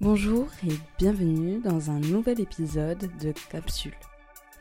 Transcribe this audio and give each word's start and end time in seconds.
Bonjour 0.00 0.46
et 0.66 0.72
bienvenue 0.98 1.58
dans 1.58 1.90
un 1.90 2.00
nouvel 2.00 2.40
épisode 2.40 3.10
de 3.20 3.34
Capsule, 3.50 3.92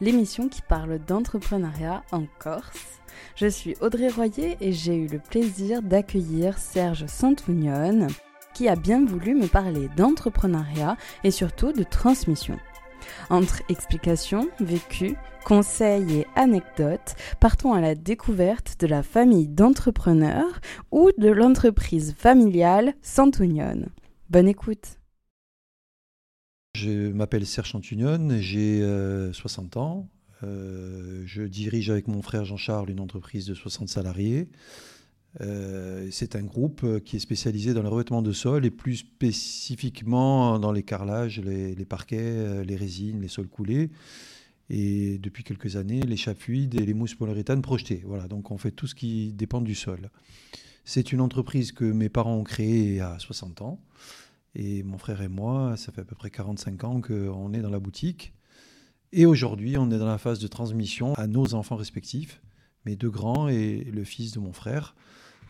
l'émission 0.01 0.50
qui 0.50 0.62
parle 0.62 1.00
d'entrepreneuriat 1.00 2.04
en 2.12 2.25
Corse. 2.39 3.00
Je 3.37 3.47
suis 3.47 3.73
Audrey 3.79 4.09
Royer 4.09 4.57
et 4.59 4.73
j'ai 4.73 4.95
eu 4.95 5.07
le 5.07 5.19
plaisir 5.19 5.81
d'accueillir 5.81 6.57
Serge 6.57 7.05
Santounion 7.05 8.07
qui 8.54 8.67
a 8.67 8.75
bien 8.75 9.05
voulu 9.05 9.33
me 9.33 9.47
parler 9.47 9.88
d'entrepreneuriat 9.95 10.97
et 11.23 11.31
surtout 11.31 11.71
de 11.71 11.83
transmission. 11.83 12.59
Entre 13.29 13.61
explications, 13.69 14.49
vécus, 14.59 15.13
conseils 15.45 16.17
et 16.17 16.27
anecdotes, 16.35 17.15
partons 17.39 17.71
à 17.71 17.79
la 17.79 17.95
découverte 17.95 18.75
de 18.81 18.87
la 18.87 19.03
famille 19.03 19.47
d'entrepreneurs 19.47 20.59
ou 20.91 21.11
de 21.17 21.29
l'entreprise 21.29 22.13
familiale 22.17 22.93
Santounion. 23.01 23.85
Bonne 24.29 24.49
écoute 24.49 24.98
je 26.75 27.11
m'appelle 27.11 27.46
Serge 27.46 27.69
Chantunion, 27.69 28.29
j'ai 28.39 28.79
60 29.33 29.75
euh, 29.75 29.79
ans. 29.79 30.09
Euh, 30.43 31.23
je 31.25 31.42
dirige 31.43 31.89
avec 31.89 32.08
mon 32.08 32.22
frère 32.22 32.45
Jean-Charles 32.45 32.92
une 32.92 33.00
entreprise 33.00 33.45
de 33.45 33.54
60 33.54 33.90
salariés. 33.90 34.50
Euh, 35.42 36.08
c'est 36.12 36.36
un 36.36 36.44
groupe 36.44 37.04
qui 37.04 37.18
est 37.18 37.20
spécialisé 37.20 37.73
dans 37.73 37.82
le 37.82 37.90
revêtement 37.90 38.22
de 38.22 38.32
sol 38.32 38.66
et 38.66 38.72
plus 38.72 38.98
spécifiquement 38.98 40.59
dans 40.59 40.72
les 40.72 40.84
carrelages, 40.84 41.40
les, 41.40 41.86
parquets, 41.86 42.64
les 42.64 42.76
résines, 42.76 43.22
les 43.22 43.28
sols 43.28 43.48
coulés. 43.48 43.90
Et 44.70 45.17
depuis 45.17 45.44
quelques 45.44 45.76
années, 45.76 46.02
les 46.02 46.17
chapes 46.17 46.40
fluides 46.40 46.80
et 46.80 46.86
les 46.86 46.94
mousses 46.94 47.16
polyuréthane 47.16 47.64
projetées. 47.64 48.04
Voilà, 48.06 48.28
donc 48.28 48.52
on 48.52 48.59
fait 48.59 48.72
tout 48.72 48.86
ce 48.86 48.94
qui 48.94 49.34
dépend 49.34 49.62
du 49.62 49.73
sol. 49.73 50.12
C'est 50.86 51.12
une 51.12 51.22
entreprise 51.22 51.72
que 51.72 51.86
mes 51.86 52.09
parents 52.09 52.36
ont 52.36 52.44
créée 52.44 53.02
à 53.02 53.17
60 53.17 53.64
ans. 53.64 53.80
Et 54.55 54.84
mon 54.84 54.98
frère 54.98 55.21
et 55.21 55.27
moi, 55.27 55.76
ça 55.77 55.91
fait 55.91 56.02
à 56.02 56.05
peu 56.05 56.16
près 56.16 56.30
45 56.30 56.84
ans 56.84 57.02
qu'on 57.02 57.53
est 57.53 57.62
dans 57.62 57.70
la 57.70 57.80
boutique. 57.80 58.33
Et 59.11 59.25
aujourd'hui, 59.25 59.78
on 59.78 59.89
est 59.91 59.97
dans 59.97 60.08
la 60.08 60.17
phase 60.17 60.39
de 60.39 60.47
transmission 60.47 61.14
à 61.16 61.28
nos 61.28 61.53
enfants 61.53 61.75
respectifs, 61.75 62.41
mes 62.86 62.95
deux 62.95 63.09
grands 63.09 63.47
et 63.47 63.83
le 63.91 64.03
fils 64.03 64.31
de 64.31 64.39
mon 64.39 64.53
frère, 64.53 64.95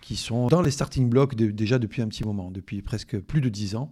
qui 0.01 0.15
sont 0.15 0.47
dans 0.47 0.61
les 0.61 0.71
starting 0.71 1.09
blocks 1.09 1.35
déjà 1.35 1.77
depuis 1.79 2.01
un 2.01 2.07
petit 2.07 2.23
moment, 2.23 2.51
depuis 2.51 2.81
presque 2.81 3.19
plus 3.19 3.41
de 3.41 3.49
10 3.49 3.75
ans. 3.75 3.91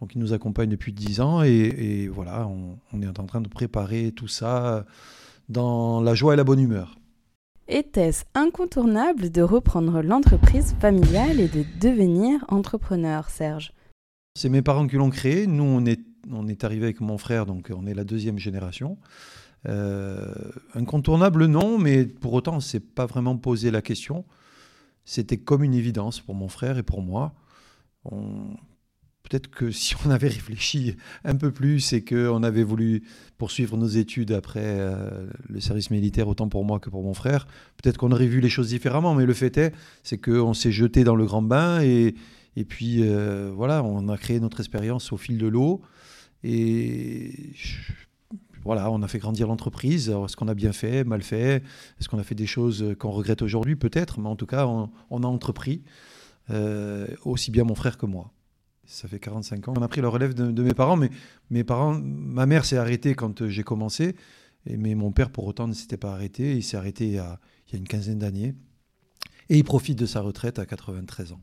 Donc 0.00 0.14
ils 0.14 0.18
nous 0.18 0.32
accompagnent 0.32 0.70
depuis 0.70 0.92
10 0.92 1.20
ans 1.20 1.42
et, 1.42 2.08
voilà, 2.08 2.46
on, 2.46 2.78
on, 2.92 3.02
est 3.02 3.18
en 3.18 3.26
train 3.26 3.40
de 3.40 3.48
préparer 3.48 4.12
tout 4.12 4.28
ça 4.28 4.86
dans 5.48 6.00
la 6.00 6.14
joie 6.14 6.34
et 6.34 6.36
la 6.36 6.44
bonne 6.44 6.60
humeur. 6.60 6.98
Était-ce 7.66 8.24
incontournable 8.34 9.30
de 9.30 9.42
reprendre 9.42 10.00
l'entreprise 10.00 10.74
familiale 10.80 11.40
et 11.40 11.48
de 11.48 11.64
devenir 11.80 12.44
entrepreneur, 12.48 13.28
Serge? 13.28 13.72
C'est 14.34 14.48
mes 14.48 14.62
parents 14.62 14.86
qui 14.86 14.96
l'ont 14.96 15.10
créé. 15.10 15.46
Nous, 15.46 15.64
on 15.64 15.84
est, 15.84 16.00
on 16.30 16.46
arrivé 16.62 16.84
avec 16.84 17.00
mon 17.00 17.18
frère, 17.18 17.46
donc 17.46 17.70
on 17.74 17.86
est 17.86 17.94
la 17.94 18.04
deuxième 18.04 18.38
génération. 18.38 18.98
Euh, 19.66 20.32
incontournable, 20.74 21.46
non, 21.46 21.78
mais 21.78 22.04
pour 22.04 22.32
autant, 22.32 22.52
on 22.52 22.56
ne 22.56 22.60
s'est 22.60 22.80
pas 22.80 23.06
vraiment 23.06 23.36
posé 23.36 23.70
la 23.70 23.82
question. 23.82 24.24
C'était 25.04 25.38
comme 25.38 25.64
une 25.64 25.74
évidence 25.74 26.20
pour 26.20 26.34
mon 26.34 26.48
frère 26.48 26.78
et 26.78 26.82
pour 26.82 27.02
moi. 27.02 27.34
Peut-être 29.28 29.50
que 29.50 29.70
si 29.70 29.94
on 30.06 30.10
avait 30.10 30.28
réfléchi 30.28 30.96
un 31.24 31.36
peu 31.36 31.50
plus 31.50 31.92
et 31.92 32.04
qu'on 32.04 32.42
avait 32.42 32.62
voulu 32.62 33.02
poursuivre 33.36 33.76
nos 33.76 33.86
études 33.86 34.32
après 34.32 34.62
euh, 34.64 35.26
le 35.48 35.60
service 35.60 35.90
militaire, 35.90 36.28
autant 36.28 36.48
pour 36.48 36.64
moi 36.64 36.78
que 36.78 36.88
pour 36.90 37.02
mon 37.02 37.14
frère, 37.14 37.46
peut-être 37.82 37.98
qu'on 37.98 38.12
aurait 38.12 38.26
vu 38.26 38.40
les 38.40 38.48
choses 38.48 38.68
différemment. 38.68 39.14
Mais 39.14 39.26
le 39.26 39.34
fait 39.34 39.56
est, 39.58 39.74
c'est 40.02 40.18
qu'on 40.18 40.54
s'est 40.54 40.72
jeté 40.72 41.04
dans 41.04 41.16
le 41.16 41.26
grand 41.26 41.42
bain 41.42 41.80
et, 41.82 42.14
et 42.58 42.64
puis 42.64 43.02
euh, 43.02 43.52
voilà, 43.54 43.84
on 43.84 44.08
a 44.08 44.18
créé 44.18 44.40
notre 44.40 44.58
expérience 44.58 45.12
au 45.12 45.16
fil 45.16 45.38
de 45.38 45.46
l'eau. 45.46 45.80
Et 46.42 47.52
voilà, 48.64 48.90
on 48.90 49.00
a 49.02 49.06
fait 49.06 49.20
grandir 49.20 49.46
l'entreprise. 49.46 50.08
Est-ce 50.08 50.36
qu'on 50.36 50.48
a 50.48 50.54
bien 50.54 50.72
fait, 50.72 51.04
mal 51.04 51.22
fait? 51.22 51.62
Est-ce 52.00 52.08
qu'on 52.08 52.18
a 52.18 52.24
fait 52.24 52.34
des 52.34 52.48
choses 52.48 52.96
qu'on 52.98 53.12
regrette 53.12 53.42
aujourd'hui? 53.42 53.76
Peut-être, 53.76 54.18
mais 54.18 54.28
en 54.28 54.34
tout 54.34 54.46
cas, 54.46 54.66
on, 54.66 55.22
a 55.22 55.26
entrepris, 55.28 55.84
euh, 56.50 57.06
aussi 57.24 57.52
bien 57.52 57.62
mon 57.62 57.76
frère 57.76 57.96
que 57.96 58.06
moi. 58.06 58.32
Ça 58.86 59.06
fait 59.06 59.20
45 59.20 59.68
ans. 59.68 59.74
On 59.76 59.82
a 59.82 59.88
pris 59.88 60.00
le 60.00 60.08
relève 60.08 60.34
de, 60.34 60.62
mes 60.64 60.74
parents, 60.74 60.96
mais 60.96 61.10
mes 61.50 61.62
parents, 61.62 61.94
ma 61.94 62.46
mère 62.46 62.64
s'est 62.64 62.76
arrêtée 62.76 63.14
quand 63.14 63.46
j'ai 63.46 63.62
commencé, 63.62 64.16
mais 64.66 64.96
mon 64.96 65.12
père, 65.12 65.30
pour 65.30 65.46
autant, 65.46 65.68
ne 65.68 65.74
s'était 65.74 65.96
pas 65.96 66.12
arrêté. 66.12 66.56
Il 66.56 66.64
s'est 66.64 66.76
arrêté 66.76 67.06
il 67.06 67.12
y 67.12 67.18
a 67.18 67.38
une 67.72 67.86
quinzaine 67.86 68.18
d'années. 68.18 68.56
Et 69.48 69.58
il 69.58 69.64
profite 69.64 69.96
de 69.96 70.06
sa 70.06 70.22
retraite 70.22 70.58
à 70.58 70.66
93 70.66 71.30
ans. 71.30 71.40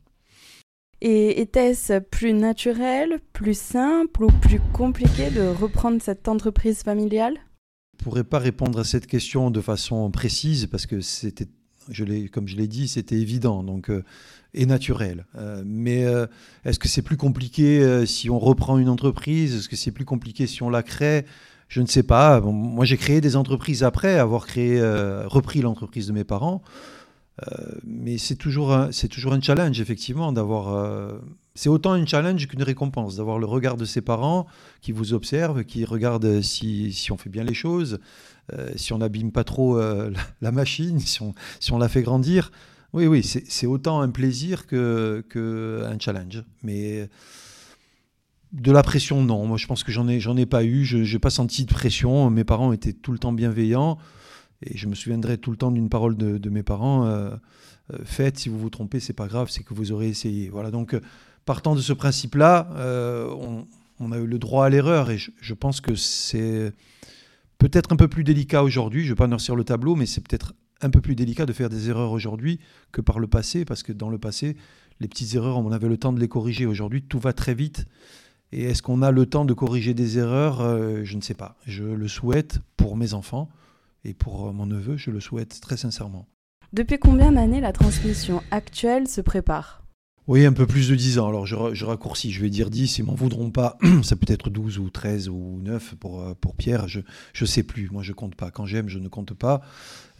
Et 1.02 1.42
était-ce 1.42 1.98
plus 1.98 2.32
naturel, 2.32 3.20
plus 3.32 3.58
simple 3.58 4.24
ou 4.24 4.28
plus 4.28 4.60
compliqué 4.72 5.30
de 5.30 5.42
reprendre 5.42 6.00
cette 6.00 6.26
entreprise 6.26 6.82
familiale? 6.82 7.34
Je 7.98 8.02
ne 8.02 8.04
pourrais 8.04 8.24
pas 8.24 8.38
répondre 8.38 8.78
à 8.78 8.84
cette 8.84 9.06
question 9.06 9.50
de 9.50 9.60
façon 9.60 10.10
précise 10.10 10.66
parce 10.66 10.86
que 10.86 11.02
c'était, 11.02 11.48
comme 12.32 12.48
je 12.48 12.56
l'ai 12.56 12.66
dit, 12.66 12.88
c'était 12.88 13.16
évident 13.16 13.62
donc, 13.62 13.90
euh, 13.90 14.04
et 14.54 14.64
naturel. 14.64 15.26
Euh, 15.36 15.62
mais 15.66 16.04
euh, 16.04 16.26
est-ce 16.64 16.78
que 16.78 16.88
c'est 16.88 17.02
plus 17.02 17.18
compliqué 17.18 18.06
si 18.06 18.30
on 18.30 18.38
reprend 18.38 18.78
une 18.78 18.88
entreprise? 18.88 19.54
Est-ce 19.54 19.68
que 19.68 19.76
c'est 19.76 19.92
plus 19.92 20.06
compliqué 20.06 20.46
si 20.46 20.62
on 20.62 20.70
la 20.70 20.82
crée? 20.82 21.26
Je 21.68 21.82
ne 21.82 21.86
sais 21.86 22.04
pas. 22.04 22.40
moi, 22.40 22.84
j'ai 22.86 22.96
créé 22.96 23.20
des 23.20 23.36
entreprises 23.36 23.82
après 23.82 24.18
avoir 24.18 24.46
repris 24.46 25.60
l'entreprise 25.60 26.06
de 26.06 26.12
mes 26.12 26.24
parents. 26.24 26.62
Euh, 27.42 27.72
mais 27.84 28.16
c'est 28.18 28.36
toujours, 28.36 28.72
un, 28.72 28.90
toujours 29.10 29.32
un 29.32 29.40
challenge, 29.40 29.80
effectivement, 29.80 30.32
d'avoir. 30.32 30.74
Euh, 30.74 31.18
c'est 31.54 31.68
autant 31.68 31.92
un 31.92 32.06
challenge 32.06 32.46
qu'une 32.46 32.62
récompense, 32.62 33.16
d'avoir 33.16 33.38
le 33.38 33.46
regard 33.46 33.76
de 33.76 33.84
ses 33.84 34.00
parents 34.00 34.46
qui 34.80 34.92
vous 34.92 35.12
observent, 35.12 35.64
qui 35.64 35.84
regardent 35.84 36.42
si, 36.42 36.92
si 36.92 37.12
on 37.12 37.16
fait 37.16 37.30
bien 37.30 37.44
les 37.44 37.54
choses, 37.54 37.98
euh, 38.52 38.70
si 38.76 38.92
on 38.92 38.98
n'abîme 38.98 39.32
pas 39.32 39.44
trop 39.44 39.78
la, 40.40 40.52
machine, 40.52 40.98
si 41.00 41.22
on, 41.22 41.34
si 41.60 41.72
on 41.72 41.78
la 41.78 41.88
fait 41.88 42.02
grandir. 42.02 42.50
Oui, 42.92 43.06
oui, 43.06 43.22
c'est, 43.22 43.44
c'est 43.48 43.66
autant 43.66 44.00
un 44.00 44.08
plaisir 44.08 44.66
que, 44.66 45.24
que 45.28 45.84
un 45.86 45.98
challenge. 45.98 46.42
Mais 46.62 47.08
de 48.52 48.72
la 48.72 48.82
pression, 48.82 49.22
non. 49.22 49.46
Moi, 49.46 49.58
je 49.58 49.66
pense 49.66 49.82
que 49.82 49.92
j'en 49.92 50.08
ai, 50.08 50.20
j'en 50.20 50.36
ai 50.36 50.46
pas 50.46 50.64
eu. 50.64 50.84
Je 50.84 50.98
n'ai 50.98 51.18
pas 51.18 51.30
senti 51.30 51.64
de 51.66 51.72
pression. 51.72 52.30
Mes 52.30 52.44
parents 52.44 52.72
étaient 52.72 52.94
tout 52.94 53.12
le 53.12 53.18
temps 53.18 53.32
bienveillants. 53.32 53.98
Et 54.62 54.76
je 54.76 54.88
me 54.88 54.94
souviendrai 54.94 55.38
tout 55.38 55.50
le 55.50 55.56
temps 55.56 55.70
d'une 55.70 55.88
parole 55.88 56.16
de, 56.16 56.50
mes 56.50 56.62
parents 56.62 57.06
euh, 57.06 57.30
euh, 57.92 57.98
faites, 58.04 58.38
si 58.38 58.48
vous 58.48 58.58
vous 58.58 58.70
trompez, 58.70 59.00
c'est 59.00 59.12
pas 59.12 59.26
grave, 59.26 59.48
c'est 59.50 59.62
que 59.62 59.74
vous 59.74 59.92
aurez 59.92 60.08
essayé. 60.08 60.48
Voilà. 60.48 60.70
Donc, 60.70 60.94
euh, 60.94 61.00
partant 61.44 61.74
de 61.74 61.80
ce 61.80 61.92
principe-là, 61.92 62.68
on, 63.98 64.12
a 64.12 64.18
eu 64.18 64.26
le 64.26 64.38
droit 64.38 64.66
à 64.66 64.68
l'erreur. 64.68 65.10
Et 65.10 65.18
je, 65.18 65.54
pense 65.54 65.80
que 65.80 65.94
c'est 65.94 66.72
peut-être 67.58 67.92
un 67.92 67.96
peu 67.96 68.08
plus 68.08 68.24
délicat 68.24 68.62
aujourd'hui. 68.62 69.02
Je 69.02 69.06
ne 69.06 69.12
vais 69.12 69.18
pas 69.18 69.26
noircir 69.26 69.54
le 69.54 69.64
tableau, 69.64 69.94
mais 69.94 70.06
c'est 70.06 70.26
peut-être 70.26 70.54
un 70.80 70.90
peu 70.90 71.00
plus 71.00 71.14
délicat 71.14 71.46
de 71.46 71.52
faire 71.52 71.68
des 71.68 71.88
erreurs 71.88 72.12
aujourd'hui 72.12 72.60
que 72.92 73.00
par 73.00 73.18
le 73.18 73.26
passé, 73.26 73.64
parce 73.64 73.82
que 73.82 73.92
dans 73.92 74.10
le 74.10 74.18
passé, 74.18 74.56
les 75.00 75.08
petites 75.08 75.34
erreurs, 75.34 75.58
on 75.58 75.70
avait 75.70 75.88
le 75.88 75.96
temps 75.96 76.12
de 76.12 76.20
les 76.20 76.28
corriger. 76.28 76.66
Aujourd'hui, 76.66 77.02
tout 77.02 77.18
va 77.18 77.32
très 77.32 77.54
vite. 77.54 77.84
Et 78.52 78.64
est-ce 78.64 78.82
qu'on 78.82 79.02
a 79.02 79.10
le 79.10 79.26
temps 79.26 79.44
de 79.44 79.54
corriger 79.54 79.92
des 79.92 80.18
erreurs? 80.18 81.04
Je 81.04 81.16
ne 81.16 81.20
sais 81.20 81.34
pas. 81.34 81.56
Je 81.66 81.84
le 81.84 82.08
souhaite 82.08 82.60
pour 82.76 82.96
mes 82.96 83.12
enfants. 83.12 83.50
Et 84.06 84.14
pour 84.14 84.46
euh, 84.46 84.52
mon 84.52 84.66
neveu, 84.66 84.96
je 84.96 85.10
le 85.10 85.18
souhaite 85.18 85.60
très 85.60 85.76
sincèrement. 85.76 86.28
Depuis 86.72 86.98
combien 86.98 87.32
d'années 87.32 87.60
la 87.60 87.72
transmission 87.72 88.40
actuelle 88.52 89.08
se 89.08 89.20
prépare? 89.20 89.82
Oui, 90.28 90.46
un 90.46 90.52
peu 90.52 90.66
plus 90.66 90.88
de 90.88 90.94
10 90.94 91.18
ans. 91.18 91.28
Alors 91.28 91.44
je, 91.44 91.84
raccourcis, 91.84 92.30
je 92.30 92.40
vais 92.40 92.48
dire 92.48 92.70
10, 92.70 92.98
ils 92.98 93.04
m'en 93.04 93.16
voudront 93.16 93.50
pas. 93.50 93.78
Ça 94.04 94.14
peut 94.14 94.32
être 94.32 94.48
12 94.48 94.78
ou 94.78 94.90
13 94.90 95.28
ou 95.28 95.58
9 95.60 95.96
pour, 95.96 96.20
euh, 96.20 96.34
pour 96.40 96.54
Pierre, 96.54 96.86
je 96.86 97.00
ne 97.40 97.46
sais 97.46 97.64
plus. 97.64 97.90
Moi, 97.90 98.04
je 98.04 98.12
compte 98.12 98.36
pas. 98.36 98.52
Quand 98.52 98.64
j'aime, 98.64 98.88
je 98.88 99.00
ne 99.00 99.08
compte 99.08 99.34
pas. 99.34 99.60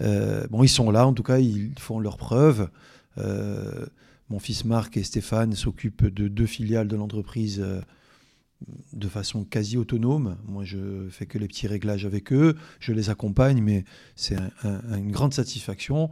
Euh, 0.01 0.49
bon, 0.51 0.65
ils 0.65 0.69
sont 0.69 0.91
là, 0.91 1.07
en 1.07 1.13
tout 1.13 1.23
cas, 1.23 1.39
ils 1.39 1.73
font 1.79 2.01
leurs 2.01 2.17
preuves. 2.17 2.69
mon 3.17 4.41
fils 4.41 4.65
Marc 4.65 4.97
et 4.97 5.05
Stéphane 5.05 5.55
s'occupent 5.55 6.07
de 6.07 6.27
deux 6.27 6.47
filiales 6.47 6.89
de 6.89 6.97
l'entreprise 6.97 7.65
de 8.93 9.09
façon 9.09 9.45
quasi 9.45 9.77
autonome. 9.77 10.37
Moi, 10.47 10.65
je 10.65 11.09
fais 11.11 11.27
que 11.27 11.39
les 11.39 11.49
petits 11.49 11.67
réglages 11.67 12.07
avec 12.07 12.33
eux, 12.33 12.57
je 12.81 12.93
les 12.93 13.11
accompagne, 13.11 13.63
mais 13.63 13.85
c'est 14.15 14.37
une 14.65 15.13
grande 15.13 15.35
satisfaction. 15.35 16.11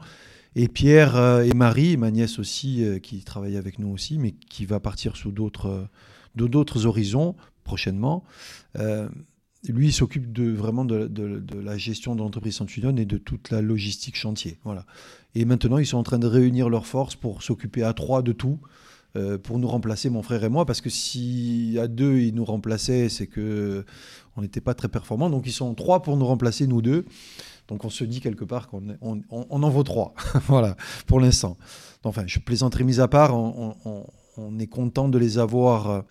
Et 0.56 0.68
Pierre 0.68 1.16
euh, 1.16 1.42
et 1.42 1.52
Marie, 1.52 1.96
ma 1.96 2.10
nièce 2.10 2.38
aussi, 2.38 2.84
euh, 2.84 2.98
qui 2.98 3.22
travaille 3.24 3.56
avec 3.56 3.78
nous 3.78 3.88
aussi, 3.88 4.18
mais 4.18 4.32
qui 4.32 4.66
va 4.66 4.78
partir 4.78 5.16
sous 5.16 5.32
d'autres, 5.32 5.88
d'autres 6.36 6.86
horizons 6.86 7.34
prochainement. 7.64 8.24
Euh, 8.78 9.08
lui, 9.68 9.92
s'occupe 9.92 10.32
de, 10.32 10.50
vraiment 10.50 10.84
de, 10.84 11.42
la 11.58 11.78
gestion 11.78 12.14
de 12.14 12.20
l'entreprise 12.20 12.56
Santunion 12.56 12.94
et 12.96 13.06
de 13.06 13.16
toute 13.16 13.50
la 13.50 13.62
logistique 13.62 14.16
chantier. 14.16 14.58
Voilà. 14.62 14.84
Et 15.34 15.46
maintenant, 15.46 15.78
ils 15.78 15.86
sont 15.86 15.96
en 15.96 16.02
train 16.02 16.18
de 16.18 16.26
réunir 16.26 16.68
leurs 16.68 16.86
forces 16.86 17.16
pour 17.16 17.42
s'occuper 17.42 17.82
à 17.82 17.94
trois 17.94 18.22
de 18.22 18.32
tout. 18.32 18.60
Euh, 19.16 19.38
pour 19.38 19.60
nous 19.60 19.68
remplacer, 19.68 20.10
mon 20.10 20.22
frère 20.22 20.42
et 20.42 20.48
moi, 20.48 20.66
parce 20.66 20.80
que 20.80 20.90
si 20.90 21.78
à 21.80 21.86
deux 21.86 22.18
ils 22.18 22.34
nous 22.34 22.44
remplaçaient, 22.44 23.08
c'est 23.08 23.28
que 23.28 23.84
on 24.36 24.42
n'était 24.42 24.60
pas 24.60 24.74
très 24.74 24.88
performants. 24.88 25.30
Donc 25.30 25.46
ils 25.46 25.52
sont 25.52 25.72
trois 25.74 26.02
pour 26.02 26.16
nous 26.16 26.26
remplacer, 26.26 26.66
nous 26.66 26.82
deux. 26.82 27.04
Donc 27.68 27.84
on 27.84 27.90
se 27.90 28.02
dit 28.02 28.20
quelque 28.20 28.44
part 28.44 28.66
qu'on 28.66 28.96
on, 29.00 29.62
en 29.62 29.70
vaut 29.70 29.84
trois, 29.84 30.14
voilà, 30.48 30.76
pour 31.06 31.20
l'instant. 31.20 31.56
Enfin, 32.02 32.24
je 32.26 32.40
plaisanterai 32.40 32.82
mis 32.82 32.98
à 32.98 33.06
part, 33.06 33.34
on, 33.36 34.58
est 34.58 34.66
content 34.66 35.08
de 35.08 35.16
les 35.16 35.38
avoir 35.38 36.02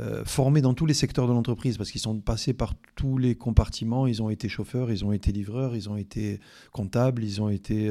euh, 0.00 0.22
formés 0.26 0.60
dans 0.60 0.74
tous 0.74 0.84
les 0.84 0.92
secteurs 0.92 1.26
de 1.26 1.32
l'entreprise 1.32 1.78
parce 1.78 1.90
qu'ils 1.90 2.02
sont 2.02 2.20
passés 2.20 2.52
par 2.52 2.74
tous 2.94 3.16
les 3.16 3.36
compartiments. 3.36 4.06
Ils 4.06 4.22
ont 4.22 4.28
été 4.28 4.50
chauffeurs, 4.50 4.92
ils 4.92 5.02
ont 5.02 5.12
été 5.12 5.32
livreurs, 5.32 5.74
ils 5.74 5.88
ont 5.88 5.96
été 5.96 6.40
comptables, 6.72 7.24
ils 7.24 7.40
ont 7.40 7.48
été 7.48 7.88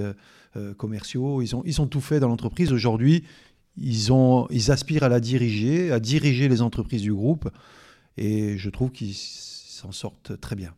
euh, 0.56 0.76
commerciaux, 0.76 1.42
ils 1.42 1.82
ont 1.82 1.88
tout 1.88 2.02
fait 2.02 2.20
dans 2.20 2.28
l'entreprise. 2.28 2.72
Aujourd'hui, 2.72 3.24
ils, 3.78 4.14
ont, 4.14 4.48
ils 4.50 4.72
aspirent 4.72 5.04
à 5.04 5.10
la 5.10 5.20
diriger, 5.20 5.92
à 5.92 6.00
diriger 6.00 6.48
les 6.48 6.62
entreprises 6.62 7.02
du 7.02 7.14
groupe 7.14 7.50
et 8.18 8.58
je 8.58 8.70
trouve 8.70 8.92
qu'ils 8.92 9.16
s'en 9.16 9.92
sortent 9.92 10.40
très 10.40 10.56
bien. 10.56 10.74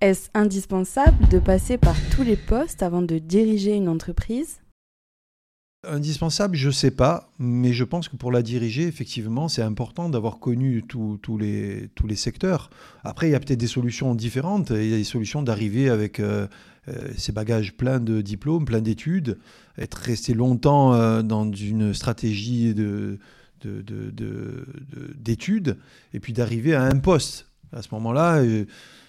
Est-ce 0.00 0.28
indispensable 0.34 1.28
de 1.28 1.38
passer 1.38 1.78
par 1.78 1.96
tous 2.14 2.22
les 2.22 2.36
postes 2.36 2.82
avant 2.82 3.02
de 3.02 3.18
diriger 3.18 3.74
une 3.74 3.88
entreprise? 3.88 4.60
Indispensable, 5.86 6.56
je 6.56 6.68
ne 6.68 6.72
sais 6.72 6.90
pas, 6.90 7.30
mais 7.38 7.72
je 7.72 7.84
pense 7.84 8.08
que 8.08 8.16
pour 8.16 8.32
la 8.32 8.42
diriger, 8.42 8.86
effectivement, 8.86 9.48
c'est 9.48 9.62
important 9.62 10.08
d'avoir 10.08 10.38
connu 10.38 10.82
tous 10.82 11.38
les, 11.38 11.90
tous 11.94 12.06
les 12.06 12.16
secteurs. 12.16 12.70
Après, 13.02 13.28
il 13.28 13.32
y 13.32 13.34
a 13.34 13.40
peut-être 13.40 13.58
des 13.58 13.66
solutions 13.66 14.14
différentes. 14.14 14.70
Il 14.70 14.88
y 14.88 14.94
a 14.94 14.96
des 14.96 15.04
solutions 15.04 15.42
d'arriver 15.42 15.90
avec 15.90 16.20
euh, 16.20 16.46
euh, 16.88 17.10
ces 17.16 17.32
bagages 17.32 17.76
pleins 17.76 18.00
de 18.00 18.20
diplômes, 18.20 18.64
plein 18.64 18.80
d'études, 18.80 19.38
être 19.78 19.94
resté 19.94 20.34
longtemps 20.34 20.94
euh, 20.94 21.22
dans 21.22 21.50
une 21.52 21.94
stratégie 21.94 22.74
de, 22.74 23.18
d'études, 25.16 25.78
et 26.12 26.20
puis 26.20 26.32
d'arriver 26.32 26.74
à 26.74 26.82
un 26.82 26.98
poste. 26.98 27.48
À 27.72 27.82
ce 27.82 27.88
moment-là, 27.92 28.42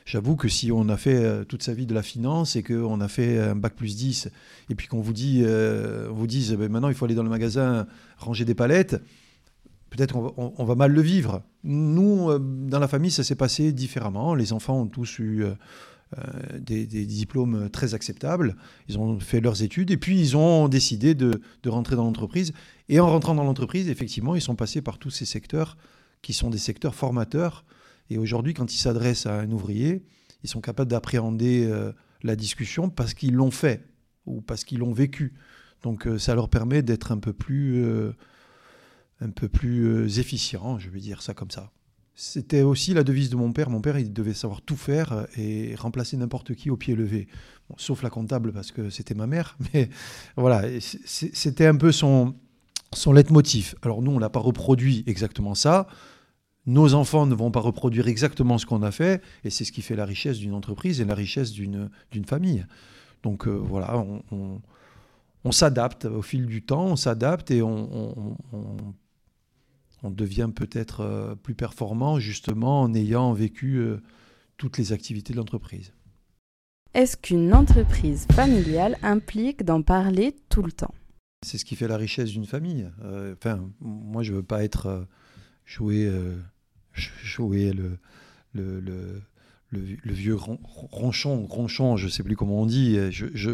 J'avoue 0.05 0.35
que 0.35 0.47
si 0.47 0.71
on 0.71 0.87
a 0.89 0.97
fait 0.97 1.25
euh, 1.25 1.43
toute 1.43 1.63
sa 1.63 1.73
vie 1.73 1.87
de 1.87 1.95
la 1.95 2.03
finance 2.03 2.55
et 2.55 2.61
qu'on 2.61 3.01
a 3.01 3.07
fait 3.07 3.39
un 3.39 3.55
bac 3.55 3.73
plus 3.73 3.95
10 3.95 4.29
et 4.69 4.75
puis 4.75 4.87
qu'on 4.87 5.01
vous 5.01 5.13
dit, 5.13 5.41
euh, 5.43 6.07
vous 6.11 6.27
dise 6.27 6.53
ben 6.53 6.71
maintenant 6.71 6.89
il 6.89 6.95
faut 6.95 7.05
aller 7.05 7.15
dans 7.15 7.23
le 7.23 7.29
magasin 7.29 7.87
ranger 8.19 8.45
des 8.45 8.53
palettes, 8.53 9.01
peut-être 9.89 10.13
qu'on 10.13 10.63
va, 10.63 10.75
mal 10.75 10.91
le 10.91 11.01
vivre. 11.01 11.41
Nous, 11.63 12.29
euh, 12.29 12.37
dans 12.37 12.77
la 12.77 12.87
famille, 12.87 13.09
ça 13.09 13.23
s'est 13.23 13.35
passé 13.35 13.71
différemment. 13.71 14.35
Les 14.35 14.53
enfants 14.53 14.79
ont 14.79 14.85
tous 14.85 15.17
eu 15.17 15.43
des, 16.59 16.85
diplômes 16.85 17.69
très 17.69 17.93
acceptables. 17.93 18.55
Ils 18.87 18.97
ont 18.97 19.19
fait 19.19 19.41
leurs 19.41 19.63
études 19.63 19.91
et 19.91 19.97
puis 19.97 20.19
ils 20.19 20.37
ont 20.37 20.67
décidé 20.67 21.13
de, 21.13 21.41
de 21.63 21.69
rentrer 21.69 21.95
dans 21.95 22.05
l'entreprise. 22.05 22.53
Et 22.89 22.99
en 22.99 23.07
rentrant 23.07 23.35
dans 23.35 23.43
l'entreprise, 23.43 23.89
effectivement, 23.89 24.35
ils 24.35 24.41
sont 24.41 24.55
passés 24.55 24.81
par 24.81 24.97
tous 24.97 25.09
ces 25.09 25.25
secteurs 25.25 25.77
qui 26.21 26.33
sont 26.33 26.49
des 26.49 26.57
secteurs 26.57 26.95
formateurs 26.95 27.65
et 28.09 28.17
aujourd'hui, 28.17 28.53
quand 28.53 28.73
ils 28.73 28.77
s'adressent 28.77 29.25
à 29.25 29.39
un 29.39 29.51
ouvrier, 29.51 30.03
ils 30.43 30.49
sont 30.49 30.61
capables 30.61 30.89
d'appréhender 30.89 31.65
euh, 31.65 31.91
la 32.21 32.35
discussion 32.35 32.89
parce 32.89 33.13
qu'ils 33.13 33.33
l'ont 33.33 33.51
fait 33.51 33.83
ou 34.25 34.41
parce 34.41 34.63
qu'ils 34.63 34.79
l'ont 34.79 34.93
vécu. 34.93 35.33
Donc 35.81 36.07
euh, 36.07 36.17
ça 36.17 36.35
leur 36.35 36.49
permet 36.49 36.83
d'être 36.83 37.11
un 37.11 37.17
peu 37.17 37.33
plus, 37.33 37.83
euh, 37.83 38.13
un 39.21 39.29
peu 39.29 39.49
plus 39.49 40.19
efficient, 40.19 40.77
je 40.77 40.89
vais 40.89 40.99
dire 40.99 41.21
ça 41.21 41.33
comme 41.33 41.51
ça. 41.51 41.71
C'était 42.17 42.61
aussi 42.61 42.93
la 42.93 43.03
devise 43.03 43.29
de 43.29 43.35
mon 43.35 43.51
père. 43.51 43.69
Mon 43.69 43.81
père, 43.81 43.99
il 43.99 44.13
devait 44.13 44.33
savoir 44.33 44.61
tout 44.61 44.77
faire 44.77 45.27
et 45.35 45.75
remplacer 45.75 46.15
n'importe 46.15 46.55
qui 46.55 46.69
au 46.69 46.77
pied 46.77 46.95
levé. 46.95 47.27
sauf 47.75 48.03
la 48.03 48.09
comptable 48.09 48.53
parce 48.53 48.71
que 48.71 48.89
c'était 48.89 49.15
ma 49.15 49.27
mère. 49.27 49.57
Mais 49.73 49.89
voilà, 50.37 50.63
c'était 50.79 51.65
un 51.65 51.75
peu 51.75 51.91
son, 51.91 52.33
son 52.93 53.11
leitmotiv. 53.11 53.75
Alors 53.81 54.01
nous, 54.01 54.11
on 54.11 54.19
n'a 54.19 54.29
pas 54.29 54.39
reproduit 54.39 55.03
exactement 55.07 55.55
ça. 55.55 55.87
Nos 56.65 56.93
enfants 56.93 57.25
ne 57.25 57.35
vont 57.35 57.51
pas 57.51 57.59
reproduire 57.59 58.07
exactement 58.07 58.57
ce 58.57 58.65
qu'on 58.65 58.81
a 58.81 58.91
fait, 58.91 59.21
et 59.43 59.51
c'est 59.51 59.65
ce 59.65 59.71
qui 59.71 59.83
fait 59.83 59.95
la 59.95 60.05
richesse 60.05 60.39
d'une 60.39 60.53
entreprise 60.53 60.99
et 60.99 61.05
la 61.05 61.13
richesse 61.13 61.51
d'une 61.51 61.89
famille. 62.25 62.65
Donc 63.21 63.45
euh, 63.45 63.51
voilà, 63.51 64.03
on, 64.31 65.51
s'adapte 65.51 66.05
au 66.05 66.23
fil 66.23 66.47
du 66.47 66.63
temps, 66.63 66.85
on 66.85 66.95
s'adapte 66.95 67.51
et 67.51 67.61
on, 67.61 68.35
on 68.51 68.95
devient 70.11 70.49
peut-être 70.53 71.01
euh, 71.01 71.35
plus 71.35 71.55
performant 71.55 72.19
justement 72.19 72.81
en 72.81 72.93
ayant 72.93 73.33
vécu 73.33 73.77
euh, 73.77 74.01
toutes 74.57 74.77
les 74.77 74.93
activités 74.93 75.33
de 75.33 75.37
l'entreprise. 75.37 75.93
Est-ce 76.93 77.17
qu'une 77.17 77.53
entreprise 77.53 78.25
familiale 78.33 78.97
implique 79.03 79.63
d'en 79.63 79.81
parler 79.81 80.35
tout 80.49 80.61
le 80.61 80.71
temps? 80.71 80.93
C'est 81.45 81.57
ce 81.57 81.65
qui 81.65 81.75
fait 81.75 81.87
la 81.87 81.97
richesse 81.97 82.29
d'une 82.29 82.45
famille. 82.45 82.89
enfin, 83.33 83.69
moi, 83.81 84.23
je 84.23 84.31
ne 84.31 84.37
veux 84.37 84.43
pas 84.43 84.63
être 84.63 85.05
joué 85.65 86.09
jouer 87.23 87.73
le, 87.73 87.97
le, 88.53 88.79
le, 88.79 89.21
le, 89.71 90.13
vieux 90.13 90.35
ronchon, 90.35 91.45
ronchon, 91.45 91.97
je 91.97 92.05
ne 92.05 92.09
sais 92.09 92.23
plus 92.23 92.35
comment 92.35 92.61
on 92.61 92.65
dit. 92.65 92.97
Je, 93.11 93.27
je, 93.33 93.51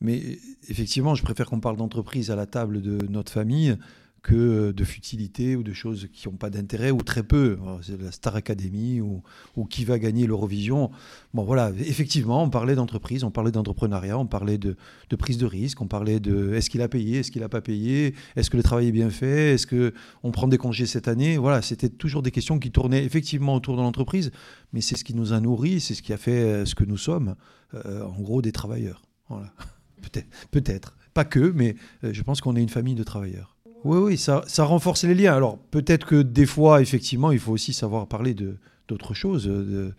mais 0.00 0.38
effectivement, 0.68 1.14
je 1.14 1.22
préfère 1.22 1.46
qu'on 1.46 1.60
parle 1.60 1.76
d'entreprise 1.76 2.30
à 2.32 2.36
la 2.36 2.46
table 2.46 2.82
de 2.82 3.06
notre 3.08 3.32
famille 3.32 3.76
que 4.22 4.72
de 4.72 4.84
futilité 4.84 5.56
ou 5.56 5.62
de 5.62 5.72
choses 5.72 6.08
qui 6.12 6.28
n'ont 6.28 6.36
pas 6.36 6.50
d'intérêt 6.50 6.90
ou 6.90 6.98
très 7.02 7.22
peu. 7.22 7.58
C'est 7.82 8.00
la 8.00 8.12
Star 8.12 8.36
Academy 8.36 9.00
ou, 9.00 9.22
qui 9.68 9.84
va 9.84 9.98
gagner 9.98 10.26
l'Eurovision. 10.26 10.90
Bon 11.34 11.44
voilà, 11.44 11.72
effectivement, 11.78 12.42
on 12.42 12.50
parlait 12.50 12.74
d'entreprise, 12.74 13.24
on 13.24 13.30
parlait 13.30 13.52
d'entrepreneuriat, 13.52 14.18
on 14.18 14.26
parlait 14.26 14.58
de, 14.58 14.76
prise 15.18 15.38
de 15.38 15.46
risque, 15.46 15.80
on 15.80 15.86
parlait 15.86 16.20
de 16.20 16.54
est-ce 16.54 16.70
qu'il 16.70 16.82
a 16.82 16.88
payé, 16.88 17.18
est-ce 17.18 17.30
qu'il 17.30 17.42
n'a 17.42 17.48
pas 17.48 17.60
payé, 17.60 18.14
est-ce 18.36 18.50
que 18.50 18.56
le 18.56 18.62
travail 18.62 18.88
est 18.88 18.92
bien 18.92 19.10
fait, 19.10 19.54
est-ce 19.54 19.66
qu'on 19.66 20.30
prend 20.30 20.48
des 20.48 20.58
congés 20.58 20.86
cette 20.86 21.08
année. 21.08 21.36
Voilà, 21.36 21.62
c'était 21.62 21.88
toujours 21.88 22.22
des 22.22 22.30
questions 22.30 22.58
qui 22.58 22.70
tournaient 22.70 23.04
effectivement 23.04 23.54
autour 23.54 23.76
de 23.76 23.82
l'entreprise, 23.82 24.30
mais 24.72 24.80
c'est 24.80 24.96
ce 24.96 25.04
qui 25.04 25.14
nous 25.14 25.32
a 25.32 25.40
nourris, 25.40 25.80
c'est 25.80 25.94
ce 25.94 26.02
qui 26.02 26.12
a 26.12 26.18
fait 26.18 26.40
euh, 26.40 26.64
ce 26.66 26.74
que 26.74 26.84
nous 26.84 26.98
sommes, 26.98 27.34
euh, 27.74 28.04
en 28.04 28.20
gros 28.20 28.42
des 28.42 28.52
travailleurs. 28.52 29.02
Voilà. 29.28 29.52
Peut-être, 30.00 30.28
peut-être. 30.50 30.96
Pas 31.12 31.24
que, 31.24 31.52
mais 31.54 31.76
euh, 32.04 32.12
je 32.12 32.22
pense 32.22 32.40
qu'on 32.40 32.56
est 32.56 32.62
une 32.62 32.70
famille 32.70 32.94
de 32.94 33.02
travailleurs. 33.02 33.56
Oui, 33.84 33.98
oui, 33.98 34.18
ça, 34.18 34.42
renforce 34.58 35.04
les 35.04 35.14
liens. 35.14 35.34
Alors 35.34 35.58
peut-être 35.58 36.06
que 36.06 36.22
des 36.22 36.46
fois, 36.46 36.82
effectivement, 36.82 37.32
il 37.32 37.38
faut 37.38 37.52
aussi 37.52 37.72
savoir 37.72 38.06
parler 38.06 38.34
de, 38.34 38.56
d'autres 38.88 39.14
choses. 39.14 39.44
De, 39.44 39.94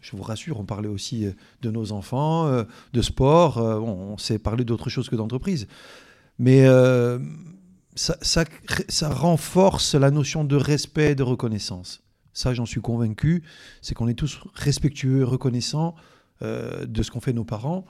je 0.00 0.16
vous 0.16 0.22
rassure, 0.22 0.60
on 0.60 0.64
parlait 0.64 0.88
aussi 0.88 1.26
de 1.62 1.70
nos 1.70 1.92
enfants, 1.92 2.46
euh, 2.46 2.64
de 2.92 3.02
sport, 3.02 3.58
euh, 3.58 3.78
on 3.78 4.16
sait 4.18 4.38
parler 4.38 4.64
d'autres 4.64 4.90
choses 4.90 5.08
que 5.08 5.16
d'entreprise. 5.16 5.66
Mais 6.38 6.66
euh, 6.66 7.18
ça, 7.94 8.44
renforce 9.02 9.94
la 9.94 10.10
notion 10.10 10.44
de 10.44 10.56
respect 10.56 11.12
et 11.12 11.14
de 11.14 11.22
reconnaissance. 11.22 12.02
Ça, 12.32 12.54
j'en 12.54 12.66
suis 12.66 12.80
convaincu, 12.80 13.42
c'est 13.82 13.94
qu'on 13.94 14.08
est 14.08 14.14
tous 14.14 14.40
respectueux, 14.54 15.24
reconnaissants 15.24 15.96
de 16.40 17.02
ce 17.02 17.10
qu'ont 17.10 17.20
fait 17.20 17.32
nos 17.32 17.42
parents. 17.42 17.84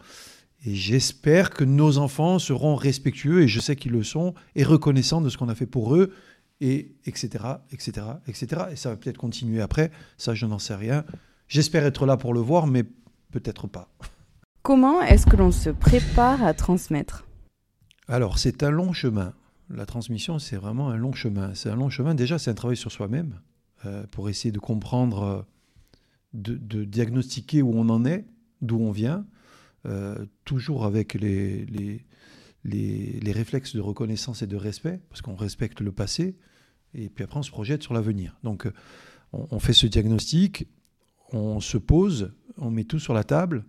Et 0.65 0.75
j'espère 0.75 1.51
que 1.51 1.65
nos 1.65 1.99
enfants 1.99 2.39
seront 2.39 2.75
respectueux, 2.75 3.43
et 3.43 3.49
je 3.49 3.61
sais 3.61 3.77
qu'ils 3.77 3.93
le 3.93 4.03
sont, 4.03 4.35
et 4.57 4.65
reconnaissants 4.65 5.21
de 5.21 5.29
ce 5.29 5.39
qu'on 5.39 5.49
a 5.49 5.55
fait 5.55 5.67
pour 5.67 5.95
eux, 5.95 6.13
et 6.61 6.97
etc., 7.07 7.45
etc., 7.71 8.07
etc. 8.27 8.63
Et 8.73 8.77
ça 8.77 8.91
va 8.91 8.97
peut-être 8.97 9.19
continuer 9.19 9.61
après, 9.61 9.91
ça 10.17 10.35
je 10.35 10.47
n'en 10.47 10.59
sais 10.59 10.75
rien. 10.75 11.05
J'espère 11.47 11.85
être 11.85 12.07
là 12.07 12.17
pour 12.17 12.35
le 12.35 12.41
voir, 12.41 12.67
mais 12.67 12.85
peut-être 13.31 13.67
pas. 13.67 13.89
Comment 14.63 15.01
est-ce 15.01 15.27
que 15.27 15.37
l'on 15.37 15.53
se 15.53 15.71
prépare 15.71 16.43
à 16.43 16.53
transmettre? 16.53 17.27
Alors, 18.09 18.39
c'est 18.39 18.63
un 18.63 18.71
long 18.71 18.93
chemin. 18.93 19.35
La 19.71 19.87
transmission, 19.87 20.39
c'est 20.39 20.57
vraiment 20.57 20.91
un 20.91 20.97
long 20.97 21.13
chemin. 21.13 21.55
C'est 21.55 21.71
un 21.71 21.77
long 21.77 21.91
chemin. 21.91 22.15
Déjà, 22.15 22.39
c'est 22.39 22.51
un 22.51 22.55
travail 22.55 22.77
sur 22.77 22.91
soi-même 22.91 23.41
euh, 23.87 24.05
pour 24.11 24.29
essayer 24.29 24.51
de 24.51 24.59
comprendre, 24.59 25.23
euh, 25.23 25.43
de, 26.33 26.85
diagnostiquer 26.85 27.63
où 27.63 27.73
on 27.75 27.89
en 27.89 28.05
est, 28.05 28.27
d'où 28.63 28.79
on 28.79 28.91
vient, 28.91 29.25
toujours 30.45 30.85
avec 30.85 31.15
les, 31.15 31.65
les, 31.67 32.05
les, 32.65 33.33
réflexes 33.33 33.75
de 33.75 33.81
reconnaissance 33.81 34.43
et 34.43 34.47
de 34.47 34.57
respect, 34.57 35.01
parce 35.09 35.23
qu'on 35.23 35.35
respecte 35.35 35.81
le 35.81 35.93
passé, 35.93 36.37
et 36.95 37.09
puis 37.09 37.25
après 37.25 37.39
on 37.39 37.43
se 37.43 37.51
projette 37.51 37.83
sur 37.83 37.95
l'avenir. 37.95 38.37
Donc 38.43 38.67
euh, 38.67 38.73
on, 39.33 39.59
fait 39.59 39.73
ce 39.73 39.87
diagnostic, 39.87 40.67
on 41.33 41.61
se 41.61 41.79
pose, 41.79 42.33
on 42.57 42.71
met 42.71 42.85
tout 42.85 42.99
sur 42.99 43.15
la 43.15 43.25
table, 43.25 43.65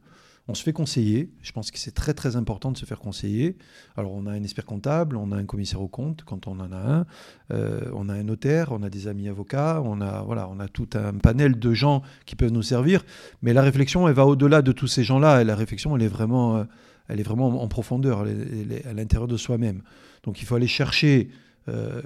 on 0.50 0.56
se 0.56 0.64
fait 0.64 0.74
conseiller. 0.74 1.30
Je 1.44 1.52
pense 1.52 1.70
que 1.70 1.78
c'est 1.78 1.94
très 1.94 2.16
très 2.16 2.36
important 2.36 2.72
de 2.72 2.78
se 2.78 2.86
faire 2.86 2.98
conseiller. 2.98 3.56
Alors 3.96 4.14
on 4.14 4.26
a 4.26 4.32
un 4.32 4.44
expert 4.44 4.66
comptable, 4.66 5.16
on 5.16 5.32
a 5.32 5.36
un 5.36 5.46
commissaire 5.46 5.80
au 5.80 5.88
compte 5.88 6.24
quand 6.26 6.48
on 6.48 6.60
en 6.60 6.72
a 6.72 6.78
un, 6.78 7.06
euh, 7.52 7.82
on 7.94 8.10
a 8.10 8.16
un 8.16 8.24
notaire, 8.24 8.72
on 8.72 8.82
a 8.82 8.90
des 8.90 9.08
amis 9.08 9.30
avocats, 9.30 9.80
on 9.86 10.02
a 10.02 10.24
voilà, 10.24 10.50
on 10.50 10.60
a 10.60 10.68
tout 10.68 10.90
un 10.96 11.14
panel 11.14 11.60
de 11.60 11.74
gens 11.76 12.02
qui 12.26 12.36
peuvent 12.36 12.52
nous 12.52 12.64
servir. 12.64 13.06
Mais 13.44 13.54
la 13.54 13.62
réflexion, 13.62 14.08
elle 14.08 14.16
va 14.16 14.26
au-delà 14.26 14.64
de 14.64 14.72
tous 14.72 14.88
ces 14.88 15.04
gens-là. 15.04 15.42
Et 15.42 15.44
la 15.44 15.56
réflexion, 15.56 15.96
elle 15.96 16.02
est 16.02 16.08
vraiment, 16.08 16.58
euh, 16.58 16.64
elle 17.10 17.20
est 17.20 17.24
vraiment 17.24 17.62
en 17.62 17.68
profondeur, 17.68 18.26
elle 18.26 18.72
est, 18.72 18.88
à 18.88 18.94
l'intérieur 18.94 19.28
de 19.28 19.38
soi-même. 19.38 19.84
Donc 20.24 20.42
il 20.42 20.46
faut 20.46 20.56
aller 20.56 20.68
chercher 20.68 21.30
euh, 21.68 22.02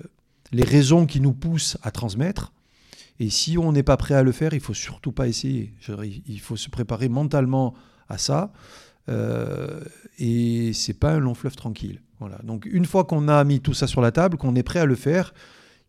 les 0.51 0.63
raisons 0.63 1.05
qui 1.05 1.21
nous 1.21 1.33
poussent 1.33 1.77
à 1.81 1.91
transmettre. 1.91 2.51
Et 3.21 3.29
si 3.29 3.57
on 3.57 3.71
n'est 3.71 3.83
pas 3.83 3.95
prêt 3.95 4.15
à 4.15 4.23
le 4.23 4.33
faire, 4.33 4.53
il 4.53 4.59
faut 4.59 4.73
surtout 4.73 5.13
pas 5.13 5.29
essayer. 5.29 5.73
Il 6.27 6.41
faut 6.41 6.57
se 6.57 6.69
préparer 6.69 7.07
mentalement 7.07 7.73
ça. 8.17 8.51
Euh, 9.09 9.81
et 10.19 10.71
c'est 10.73 10.93
pas 10.93 11.13
un 11.13 11.19
long 11.19 11.33
fleuve 11.33 11.55
tranquille. 11.55 12.01
Voilà. 12.19 12.37
Donc 12.43 12.65
une 12.65 12.85
fois 12.85 13.03
qu'on 13.03 13.27
a 13.27 13.43
mis 13.43 13.59
tout 13.59 13.73
ça 13.73 13.87
sur 13.87 14.01
la 14.01 14.11
table, 14.11 14.37
qu'on 14.37 14.55
est 14.55 14.63
prêt 14.63 14.79
à 14.79 14.85
le 14.85 14.95
faire, 14.95 15.33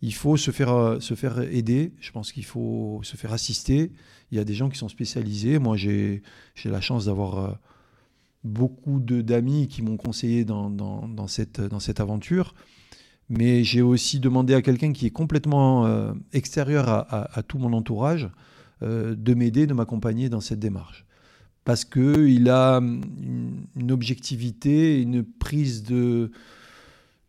il 0.02 0.14
faut 0.14 0.36
se 0.36 0.50
faire, 0.50 0.72
euh, 0.72 1.00
se 1.00 1.14
faire 1.14 1.40
aider. 1.40 1.92
Je 2.00 2.10
pense 2.10 2.32
qu'il 2.32 2.44
faut 2.44 3.00
se 3.02 3.16
faire 3.16 3.32
assister. 3.32 3.92
Il 4.30 4.38
y 4.38 4.40
a 4.40 4.44
des 4.44 4.54
gens 4.54 4.68
qui 4.68 4.78
sont 4.78 4.88
spécialisés. 4.88 5.58
Moi, 5.58 5.76
j'ai 5.76 6.22
la 6.64 6.80
chance 6.80 7.06
d'avoir 7.06 7.38
euh, 7.38 7.52
beaucoup 8.42 8.98
d'amis 9.00 9.68
qui 9.68 9.82
m'ont 9.82 9.96
conseillé 9.96 10.44
dans, 10.44 10.70
dans, 10.70 11.26
cette, 11.28 11.60
dans 11.60 11.80
cette 11.80 12.00
aventure. 12.00 12.54
mais 13.30 13.64
j'ai 13.64 13.80
aussi 13.80 14.20
demandé 14.20 14.54
à 14.54 14.60
quelqu'un 14.60 14.92
qui 14.92 15.06
est 15.06 15.10
complètement 15.10 16.12
extérieur 16.34 16.88
à, 16.88 17.42
tout 17.42 17.56
mon 17.56 17.72
entourage 17.72 18.28
de 18.82 19.34
m'aider, 19.34 19.66
de 19.66 19.72
m'accompagner 19.72 20.28
dans 20.28 20.42
cette 20.42 20.58
démarche. 20.58 21.06
Parce 21.64 21.84
qu'il 21.84 22.48
a 22.50 22.76
une, 22.76 23.90
objectivité, 23.90 25.00
une 25.00 25.24
prise 25.24 25.82
de... 25.82 26.30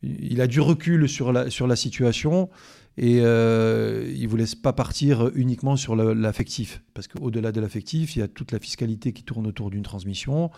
Il 0.02 0.42
a 0.42 0.48
du 0.48 0.60
recul 0.60 1.10
sur 1.10 1.32
la, 1.32 1.50
sur 1.50 1.68
la 1.68 1.76
situation 1.76 2.50
et 2.98 3.22
euh, 3.22 4.12
il 4.14 4.24
ne 4.24 4.28
vous 4.28 4.36
laisse 4.36 4.56
pas 4.56 4.74
partir 4.74 5.32
uniquement 5.36 5.78
sur 5.78 5.96
l'affectif. 5.96 6.84
Parce 6.94 7.08
qu'au-delà 7.08 7.52
de 7.52 7.60
l'affectif, 7.60 8.16
il 8.16 8.20
y 8.20 8.22
a 8.22 8.28
toute 8.28 8.52
la 8.52 8.60
fiscalité 8.60 9.14
qui 9.14 9.24
tourne 9.24 9.48
autour 9.48 9.70
d'une 9.70 9.84
transmission. 9.84 10.52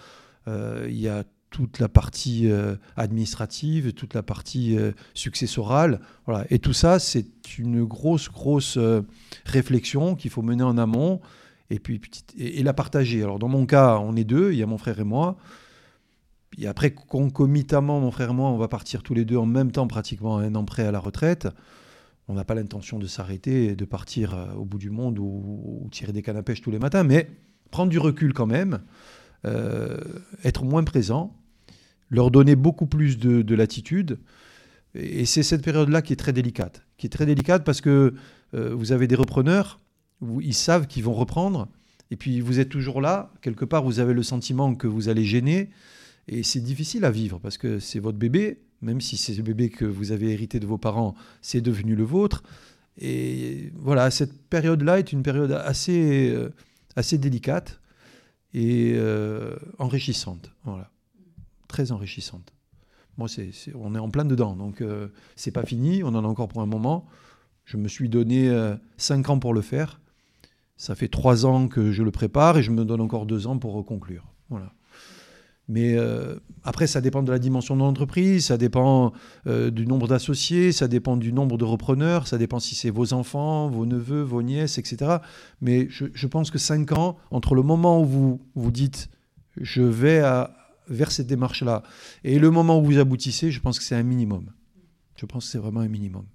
il 0.47 0.99
y 0.99 1.07
a 1.07 1.23
toute 1.49 1.79
la 1.79 1.89
partie 1.89 2.49
euh, 2.49 2.75
administrative, 2.95 3.93
toute 3.93 4.13
la 4.13 4.23
partie 4.23 4.77
euh, 4.77 4.91
successorale. 5.13 6.01
Voilà. 6.25 6.45
Et 6.49 6.59
tout 6.59 6.73
ça, 6.73 6.99
c'est 6.99 7.57
une 7.57 7.83
grosse, 7.83 8.29
grosse 8.29 8.77
euh, 8.77 9.01
réflexion 9.45 10.15
qu'il 10.15 10.31
faut 10.31 10.41
mener 10.41 10.63
en 10.63 10.77
amont 10.77 11.21
et 11.69 11.79
puis 11.79 12.01
et, 12.37 12.63
la 12.63 12.73
partager. 12.73 13.23
Alors 13.23 13.39
dans 13.39 13.47
mon 13.47 13.65
cas, 13.65 13.97
on 13.99 14.15
est 14.15 14.23
deux, 14.23 14.51
il 14.51 14.57
y 14.57 14.63
a 14.63 14.65
mon 14.65 14.77
frère 14.77 14.99
et 14.99 15.03
moi. 15.03 15.37
Et 16.57 16.67
après, 16.67 16.91
concomitamment, 16.91 17.99
mon 17.99 18.09
frère 18.09 18.31
et 18.31 18.33
moi, 18.33 18.49
on 18.49 18.57
va 18.57 18.67
partir 18.67 19.03
tous 19.03 19.13
les 19.13 19.25
deux 19.25 19.37
en 19.37 19.45
même 19.45 19.71
temps, 19.71 19.87
pratiquement 19.87 20.37
un 20.37 20.55
an 20.55 20.65
près 20.65 20.83
à 20.83 20.91
la 20.91 20.99
retraite. 20.99 21.47
On 22.29 22.33
n'a 22.33 22.43
pas 22.43 22.55
l'intention 22.55 22.99
de 22.99 23.07
s'arrêter 23.07 23.65
et 23.65 23.75
de 23.75 23.85
partir 23.85 24.35
au 24.57 24.65
bout 24.65 24.79
du 24.79 24.89
monde 24.89 25.19
ou, 25.19 25.23
ou 25.83 25.89
tirer 25.91 26.13
des 26.13 26.21
cannes 26.21 26.37
à 26.37 26.43
pêche 26.43 26.61
tous 26.61 26.71
les 26.71 26.79
matins, 26.79 27.03
mais 27.03 27.29
prendre 27.69 27.89
du 27.89 27.99
recul 27.99 28.33
quand 28.33 28.47
même. 28.47 28.79
Euh, 29.45 29.99
être 30.43 30.63
moins 30.63 30.83
présent, 30.83 31.35
leur 32.09 32.31
donner 32.31 32.55
beaucoup 32.55 32.87
plus 32.87 33.17
de, 33.17 33.55
latitude. 33.55 34.19
Et 34.95 35.25
c'est 35.25 35.43
cette 35.43 35.63
période-là 35.63 36.01
qui 36.01 36.13
est 36.13 36.17
très 36.17 36.33
délicate. 36.33 36.83
Qui 36.97 37.05
est 37.05 37.09
très 37.09 37.25
délicate 37.25 37.63
parce 37.63 37.81
que 37.81 38.15
euh, 38.53 38.73
vous 38.73 38.91
avez 38.91 39.07
des 39.07 39.15
repreneurs, 39.15 39.79
ils 40.21 40.53
savent 40.53 40.87
qu'ils 40.87 41.03
vont 41.03 41.13
reprendre, 41.13 41.67
et 42.11 42.15
puis 42.15 42.39
vous 42.39 42.59
êtes 42.59 42.69
toujours 42.69 43.01
là, 43.01 43.31
quelque 43.41 43.65
part 43.65 43.83
vous 43.83 43.99
avez 43.99 44.13
le 44.13 44.23
sentiment 44.23 44.75
que 44.75 44.87
vous 44.87 45.09
allez 45.09 45.23
gêner, 45.23 45.69
et 46.27 46.43
c'est 46.43 46.59
difficile 46.59 47.05
à 47.05 47.11
vivre 47.11 47.39
parce 47.39 47.57
que 47.57 47.79
c'est 47.79 47.99
votre 47.99 48.17
bébé, 48.17 48.59
même 48.81 49.01
si 49.01 49.17
c'est 49.17 49.35
le 49.35 49.43
bébé 49.43 49.69
que 49.69 49.85
vous 49.85 50.11
avez 50.11 50.31
hérité 50.31 50.59
de 50.59 50.67
vos 50.67 50.77
parents, 50.77 51.15
c'est 51.41 51.61
devenu 51.61 51.95
le 51.95 52.03
vôtre. 52.03 52.43
Et 52.99 53.71
voilà, 53.75 54.11
cette 54.11 54.47
période-là 54.49 54.99
est 54.99 55.11
une 55.11 55.23
période 55.23 55.51
assez, 55.51 56.29
euh, 56.31 56.49
assez 56.95 57.17
délicate 57.17 57.79
et 58.53 58.93
euh, 58.95 59.55
enrichissante. 59.77 60.51
Voilà. 60.63 60.89
Très 61.67 61.91
enrichissante. 61.91 62.53
Moi, 63.17 63.27
on 63.75 63.95
est 63.95 63.99
en 63.99 64.09
plein 64.09 64.25
dedans, 64.25 64.55
donc 64.55 64.81
euh, 64.81 65.07
c'est 65.35 65.51
pas 65.51 65.63
fini, 65.63 66.03
on 66.03 66.09
en 66.09 66.23
a 66.23 66.27
encore 66.27 66.47
pour 66.47 66.61
un 66.61 66.67
moment. 66.67 67.07
Je 67.65 67.77
me 67.77 67.87
suis 67.87 68.09
donné 68.09 68.49
euh, 68.49 68.75
cinq 68.97 69.29
ans 69.29 69.39
pour 69.39 69.53
le 69.53 69.61
faire. 69.61 69.99
Ça 70.77 70.95
fait 70.95 71.07
trois 71.07 71.45
ans 71.45 71.67
que 71.67 71.91
je 71.91 72.03
le 72.03 72.11
prépare 72.11 72.57
et 72.57 72.63
je 72.63 72.71
me 72.71 72.85
donne 72.85 73.01
encore 73.01 73.25
deux 73.25 73.47
ans 73.47 73.57
pour 73.57 73.83
conclure. 73.85 74.23
Voilà. 74.49 74.71
Mais 75.69 75.97
euh, 75.97 76.39
après, 76.63 76.87
ça 76.87 77.01
dépend 77.01 77.23
de 77.23 77.31
la 77.31 77.39
dimension 77.39 77.75
de 77.75 77.81
l'entreprise, 77.81 78.45
ça 78.45 78.57
dépend 78.57 79.11
euh, 79.47 79.69
du 79.69 79.85
nombre 79.85 80.07
d'associés, 80.07 80.71
ça 80.71 80.87
dépend 80.87 81.17
du 81.17 81.33
nombre 81.33 81.57
de 81.57 81.65
repreneurs, 81.65 82.27
ça 82.27 82.37
dépend 82.37 82.59
si 82.59 82.73
c'est 82.73 82.89
vos 82.89 83.11
enfants, 83.13 83.67
vos 83.67 83.85
neveux, 83.85 84.21
vos 84.21 84.41
nièces, 84.41 84.77
etc. 84.77 85.17
Mais 85.59 85.87
je, 85.89 86.27
pense 86.27 86.51
que 86.51 86.57
cinq 86.57 86.93
ans, 86.93 87.17
entre 87.31 87.53
le 87.53 87.63
moment 87.63 88.01
où 88.01 88.05
vous 88.05 88.41
vous 88.55 88.71
dites 88.71 89.09
je 89.59 89.81
vais 89.81 90.21
vers 90.87 91.11
cette 91.11 91.27
démarche-là 91.27 91.83
et 92.23 92.39
le 92.39 92.51
moment 92.51 92.79
où 92.79 92.85
vous 92.85 92.99
aboutissez, 92.99 93.51
je 93.51 93.59
pense 93.59 93.79
que 93.79 93.83
c'est 93.83 93.95
un 93.95 94.03
minimum. 94.03 94.51
Je 95.15 95.25
pense 95.25 95.45
que 95.45 95.51
c'est 95.51 95.57
vraiment 95.57 95.81
un 95.81 95.87
minimum. 95.87 96.25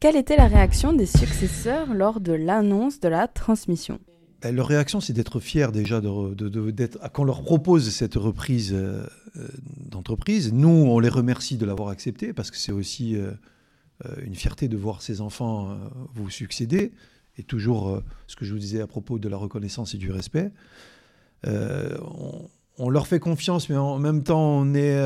Quelle 0.00 0.14
était 0.14 0.36
la 0.36 0.46
réaction 0.46 0.92
des 0.92 1.06
successeurs 1.06 1.92
lors 1.92 2.20
de 2.20 2.32
l'annonce 2.32 3.00
de 3.00 3.08
la 3.08 3.26
transmission 3.26 3.98
ben, 4.40 4.54
leur 4.54 4.68
réaction, 4.68 5.00
c'est 5.00 5.12
d'être 5.12 5.40
fiers 5.40 5.72
déjà 5.72 6.00
de, 6.00 6.08
on 6.08 7.24
leur 7.24 7.42
propose 7.42 7.90
cette 7.90 8.14
reprise 8.14 8.72
euh, 8.72 9.04
euh, 9.36 9.48
d'entreprise. 9.90 10.52
Nous, 10.52 10.68
on 10.68 11.00
les 11.00 11.08
remercie 11.08 11.56
de 11.56 11.66
l'avoir 11.66 11.88
accepté 11.88 12.32
parce 12.32 12.52
que 12.52 12.56
c'est 12.56 12.70
aussi 12.70 13.16
euh, 13.16 13.32
une 14.22 14.36
fierté 14.36 14.68
de 14.68 14.76
voir 14.76 15.02
ses 15.02 15.20
enfants 15.20 15.76
vous 16.14 16.30
succéder. 16.30 16.92
Et 17.36 17.42
toujours 17.42 18.00
ce 18.28 18.36
que 18.36 18.44
je 18.44 18.52
vous 18.52 18.60
disais 18.60 18.80
à 18.80 18.86
propos 18.86 19.18
de 19.18 19.28
la 19.28 19.36
reconnaissance 19.36 19.94
et 19.94 19.98
du 19.98 20.12
respect. 20.12 20.52
On, 21.44 22.90
leur 22.90 23.08
fait 23.08 23.18
confiance, 23.18 23.68
mais 23.68 23.76
en 23.76 23.98
même 23.98 24.22
temps, 24.22 24.58
on 24.58 24.64
n'est 24.66 24.96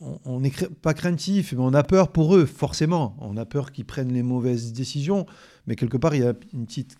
on, 0.00 0.40
n'est 0.40 0.52
pas 0.82 0.94
craintif, 0.94 1.52
mais 1.52 1.60
on 1.60 1.74
a 1.74 1.82
peur 1.82 2.10
pour 2.10 2.34
eux, 2.34 2.46
forcément. 2.46 3.16
On 3.20 3.36
a 3.36 3.44
peur 3.44 3.72
qu'ils 3.72 3.84
prennent 3.84 4.12
les 4.12 4.22
mauvaises 4.22 4.72
décisions. 4.72 5.26
Mais 5.66 5.76
quelque 5.76 5.96
part, 5.96 6.14
il 6.14 6.22
y 6.22 6.26
a 6.26 6.34
une 6.52 6.66
petite 6.66 6.96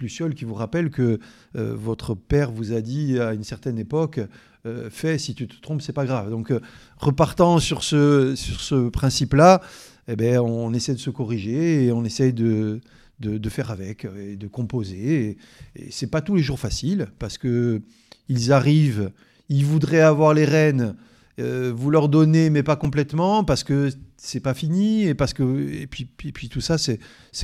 luciole 0.00 0.34
qui 0.34 0.44
vous 0.44 0.54
rappelle 0.54 0.90
que 0.90 1.20
euh, 1.56 1.74
votre 1.76 2.14
père 2.14 2.50
vous 2.50 2.72
a 2.72 2.80
dit 2.80 3.18
à 3.20 3.34
une 3.34 3.44
certaine 3.44 3.78
époque 3.78 4.20
euh, 4.64 4.90
fais, 4.90 5.18
si 5.18 5.34
tu 5.34 5.48
te 5.48 5.60
trompes, 5.60 5.82
c'est 5.82 5.92
pas 5.92 6.04
grave. 6.04 6.30
Donc, 6.30 6.50
euh, 6.50 6.60
repartant 6.96 7.58
sur 7.58 7.82
ce, 7.82 8.88
principe-là, 8.88 9.60
eh 10.08 10.16
ben, 10.16 10.38
on 10.38 10.72
essaie 10.72 10.94
de 10.94 10.98
se 10.98 11.10
corriger 11.10 11.84
et 11.84 11.92
on 11.92 12.04
essaie 12.04 12.32
de, 12.32 12.80
de, 13.20 13.48
faire 13.48 13.70
avec 13.70 14.06
et 14.18 14.36
de 14.36 14.46
composer. 14.46 15.36
Et, 15.76 15.86
et 15.86 15.90
c'est 15.90 16.06
pas 16.06 16.20
tous 16.20 16.36
les 16.36 16.42
jours 16.42 16.58
facile 16.58 17.08
parce 17.18 17.38
que 17.38 17.82
ils 18.28 18.52
arrivent, 18.52 19.10
ils 19.48 19.64
voudraient 19.64 20.00
avoir 20.00 20.34
les 20.34 20.44
rênes. 20.44 20.94
Vous 21.38 21.90
leur 21.90 22.08
donnez, 22.08 22.50
mais 22.50 22.62
pas 22.62 22.76
complètement, 22.76 23.44
parce 23.44 23.64
que 23.64 23.90
c'est 24.16 24.40
pas 24.40 24.54
fini, 24.54 25.04
et 25.04 25.14
parce 25.14 25.32
que 25.32 25.70
et 25.72 25.86
puis, 25.86 26.04
puis, 26.04 26.32
puis 26.32 26.48
tout 26.48 26.60
ça, 26.60 26.76
c'est 26.78 26.98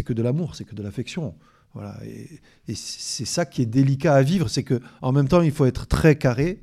que 0.04 0.12
de 0.12 0.22
l'amour, 0.22 0.54
c'est 0.54 0.64
que 0.64 0.74
de 0.74 0.82
l'affection. 0.82 1.34
Voilà. 1.74 1.96
Et, 2.04 2.40
c'est 2.74 3.24
ça 3.24 3.46
qui 3.46 3.62
est 3.62 3.66
délicat 3.66 4.14
à 4.14 4.22
vivre, 4.22 4.48
c'est 4.48 4.62
que 4.62 4.80
en 5.02 5.12
même 5.12 5.28
temps, 5.28 5.42
il 5.42 5.52
faut 5.52 5.66
être 5.66 5.86
très 5.86 6.16
carré, 6.16 6.62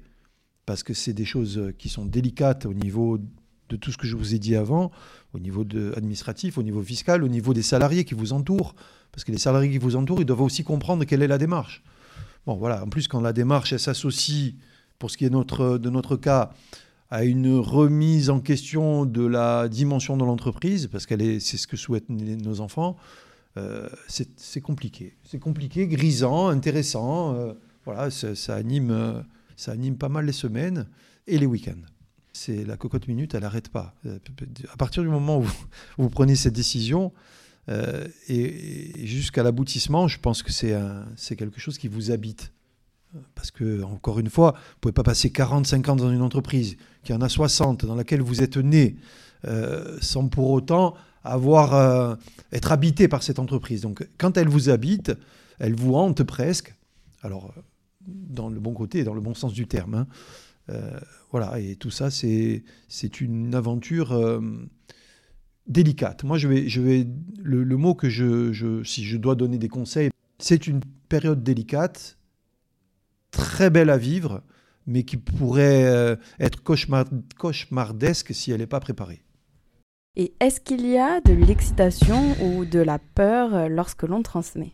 parce 0.65 0.83
que 0.83 0.93
c'est 0.93 1.13
des 1.13 1.25
choses 1.25 1.73
qui 1.77 1.89
sont 1.89 2.05
délicates 2.05 2.65
au 2.65 2.73
niveau 2.73 3.19
de 3.69 3.75
tout 3.75 3.91
ce 3.91 3.97
que 3.97 4.07
je 4.07 4.15
vous 4.15 4.35
ai 4.35 4.39
dit 4.39 4.55
avant, 4.55 4.91
au 5.33 5.39
niveau 5.39 5.63
de, 5.63 5.93
administratif, 5.95 6.57
au 6.57 6.63
niveau 6.63 6.81
fiscal, 6.81 7.23
au 7.23 7.27
niveau 7.27 7.53
des 7.53 7.63
salariés 7.63 8.05
qui 8.05 8.13
vous 8.13 8.33
entourent, 8.33 8.75
parce 9.11 9.23
que 9.23 9.31
les 9.31 9.37
salariés 9.37 9.71
qui 9.71 9.77
vous 9.77 9.95
entourent, 9.95 10.21
ils 10.21 10.25
doivent 10.25 10.41
aussi 10.41 10.63
comprendre 10.63 11.03
quelle 11.05 11.21
est 11.21 11.27
la 11.27 11.37
démarche. 11.37 11.83
Bon, 12.45 12.55
voilà. 12.55 12.83
En 12.83 12.89
plus, 12.89 13.07
quand 13.07 13.21
la 13.21 13.33
démarche 13.33 13.75
s'associe, 13.77 14.53
pour 14.99 15.09
ce 15.09 15.17
qui 15.17 15.25
est 15.25 15.29
notre, 15.29 15.77
de 15.77 15.89
notre 15.89 16.15
cas, 16.15 16.51
à 17.09 17.23
une 17.23 17.57
remise 17.57 18.29
en 18.29 18.39
question 18.39 19.05
de 19.05 19.25
la 19.25 19.67
dimension 19.69 20.17
de 20.17 20.25
l'entreprise, 20.25 20.87
parce 20.87 21.05
que 21.05 21.39
c'est 21.39 21.57
ce 21.57 21.67
que 21.67 21.77
souhaitent 21.77 22.09
nos 22.09 22.61
enfants, 22.61 22.97
euh, 23.57 23.87
c'est 24.07 24.61
compliqué. 24.61 25.15
C'est 25.23 25.39
compliqué, 25.39 25.87
grisant, 25.87 26.47
intéressant. 26.47 27.35
Euh, 27.35 27.53
voilà, 27.85 28.09
ça, 28.11 28.55
anime, 28.55 28.91
euh, 28.91 29.21
ça 29.55 29.71
anime 29.71 29.97
pas 29.97 30.09
mal 30.09 30.25
les 30.25 30.33
semaines 30.33 30.87
et 31.27 31.37
les 31.37 31.45
week-ends. 31.45 31.81
C'est 32.33 32.65
la 32.65 32.75
cocotte 32.75 33.07
minute, 33.07 33.33
elle 33.33 33.41
n'arrête 33.41 33.69
pas. 33.69 33.95
À 34.73 34.77
partir 34.77 35.03
du 35.03 35.09
moment 35.09 35.39
où 35.39 35.45
vous, 35.97 36.09
prenez 36.09 36.35
cette 36.35 36.53
décision 36.53 37.13
et, 38.27 39.05
jusqu'à 39.05 39.41
l'aboutissement, 39.41 40.09
je 40.09 40.19
pense 40.19 40.43
que 40.43 40.51
c'est 40.51 41.35
quelque 41.37 41.61
chose 41.61 41.77
qui 41.77 41.87
vous 41.87 42.11
habite. 42.11 42.51
Parce 43.35 43.51
que, 43.51 43.81
encore 43.83 44.19
une 44.19 44.29
fois, 44.29 44.51
vous 44.51 44.57
ne 44.57 44.79
pouvez 44.81 44.91
pas 44.91 45.03
passer 45.03 45.29
40, 45.31 45.65
50 45.65 45.99
dans 45.99 46.11
une 46.11 46.21
entreprise 46.21 46.75
qui 47.05 47.13
en 47.13 47.21
a 47.21 47.29
60, 47.29 47.85
dans 47.85 47.95
laquelle 47.95 48.21
vous 48.21 48.41
êtes 48.41 48.57
né, 48.57 48.97
sans 50.01 50.27
pour 50.27 50.49
autant 50.49 50.95
avoir, 51.25 51.73
euh, 51.73 52.15
être 52.51 52.71
habité 52.71 53.07
par 53.07 53.23
cette 53.23 53.39
entreprise. 53.39 53.81
Donc 53.81 54.07
quand 54.17 54.37
elle 54.37 54.47
vous 54.47 54.69
habite, 54.69 55.11
elle 55.59 55.75
vous 55.75 55.95
hante 55.95 56.23
presque. 56.23 56.75
Alors, 57.21 57.51
euh, 57.57 57.61
dans 58.07 58.49
le 58.49 58.59
bon 58.59 58.73
côté 58.73 58.99
et 58.99 59.03
dans 59.03 59.15
le 59.15 59.21
bon 59.21 59.33
sens 59.33 59.51
du 59.51 59.67
terme. 59.67 59.95
Hein. 59.95 60.07
Euh, 60.69 60.99
voilà, 61.31 61.59
et 61.59 61.75
tout 61.75 61.89
ça, 61.89 62.09
c'est 62.11 62.63
une 63.19 63.55
aventure 63.55 64.41
délicate. 65.67 66.23
Moi, 66.23 66.37
je 66.37 66.47
vais, 66.47 66.69
je 66.69 66.81
vais 66.81 67.07
le, 67.37 67.65
mot 67.77 67.93
que 67.93 68.09
je, 68.09 68.53
je, 68.53 68.83
si 68.83 69.03
je 69.03 69.17
dois 69.17 69.35
donner 69.35 69.57
des 69.57 69.67
conseils, 69.67 70.11
c'est 70.39 70.67
une 70.67 70.79
période 71.09 71.43
délicate, 71.43 72.17
très 73.31 73.69
belle 73.69 73.89
à 73.89 73.97
vivre, 73.97 74.43
mais 74.87 75.03
qui 75.03 75.17
pourrait 75.17 76.17
être 76.39 76.63
cauchemar, 76.63 77.05
cauchemardesque 77.37 78.33
si 78.33 78.51
elle 78.51 78.59
n'est 78.59 78.67
pas 78.67 78.79
préparée. 78.79 79.25
Et 80.17 80.33
est-ce 80.39 80.61
qu'il 80.61 80.85
y 80.85 80.97
a 80.97 81.19
de 81.19 81.33
l'excitation 81.33 82.35
ou 82.41 82.63
de 82.63 82.79
la 82.79 82.99
peur 82.99 83.53
euh, 83.53 83.67
lorsque 83.67 84.03
l'on 84.03 84.23
transmet? 84.23 84.71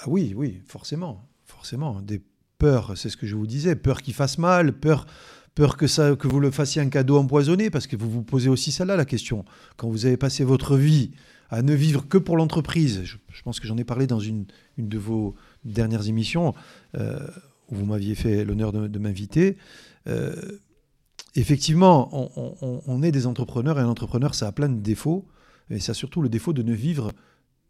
Ah 0.00 0.08
Oui, 0.08 0.34
oui, 0.36 0.60
forcément. 0.66 1.28
Forcément. 1.44 2.00
Des 2.00 2.20
peurs, 2.58 2.96
c'est 2.96 3.08
ce 3.08 3.16
que 3.16 3.26
je 3.26 3.36
vous 3.36 3.46
disais. 3.46 3.76
Peur 3.76 4.02
qu'il 4.02 4.14
fasse 4.14 4.38
mal, 4.38 4.72
peur, 4.72 5.06
peur 5.54 5.76
que, 5.76 5.86
ça, 5.86 6.16
que 6.16 6.26
vous 6.26 6.40
le 6.40 6.50
fassiez 6.50 6.82
un 6.82 6.88
cadeau 6.88 7.18
empoisonné, 7.18 7.70
parce 7.70 7.86
que 7.86 7.94
vous 7.94 8.10
vous 8.10 8.24
posez 8.24 8.48
aussi 8.48 8.72
celle-là 8.72 8.96
la 8.96 9.04
question. 9.04 9.44
Quand 9.76 9.88
vous 9.88 10.06
avez 10.06 10.16
passé 10.16 10.42
votre 10.42 10.76
vie 10.76 11.12
à 11.48 11.62
ne 11.62 11.74
vivre 11.74 12.08
que 12.08 12.18
pour 12.18 12.36
l'entreprise, 12.36 13.02
je, 13.04 13.42
pense 13.44 13.60
que 13.60 13.68
j'en 13.68 13.76
ai 13.76 13.84
parlé 13.84 14.08
dans 14.08 14.18
une, 14.18 14.46
une, 14.76 14.88
de 14.88 14.98
vos 14.98 15.36
dernières 15.64 16.08
émissions, 16.08 16.52
euh, 16.96 17.28
où 17.70 17.76
vous 17.76 17.86
m'aviez 17.86 18.14
fait 18.14 18.44
l'honneur 18.44 18.72
de, 18.72 18.98
m'inviter. 18.98 19.56
Euh, 20.06 20.34
effectivement, 21.34 22.08
on, 22.12 23.02
est 23.02 23.12
des 23.12 23.26
entrepreneurs 23.26 23.78
et 23.78 23.82
un 23.82 23.88
entrepreneur, 23.88 24.34
ça 24.34 24.48
a 24.48 24.52
plein 24.52 24.68
de 24.68 24.80
défauts. 24.80 25.26
Et 25.70 25.80
ça 25.80 25.92
a 25.92 25.94
surtout 25.94 26.22
le 26.22 26.28
défaut 26.28 26.52
de 26.52 26.62
ne 26.62 26.72
vivre, 26.72 27.12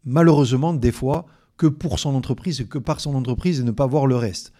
malheureusement, 0.05 0.73
des 0.73 0.91
fois, 0.91 1.25
que 1.57 1.65
pour 1.65 1.99
son 1.99 2.13
entreprise 2.13 2.61
et 2.61 2.65
que 2.65 2.77
par 2.77 2.99
son 2.99 3.15
entreprise 3.15 3.59
et 3.59 3.63
ne 3.63 3.71
pas 3.71 3.87
voir 3.87 4.05
le 4.05 4.15
reste. 4.15 4.53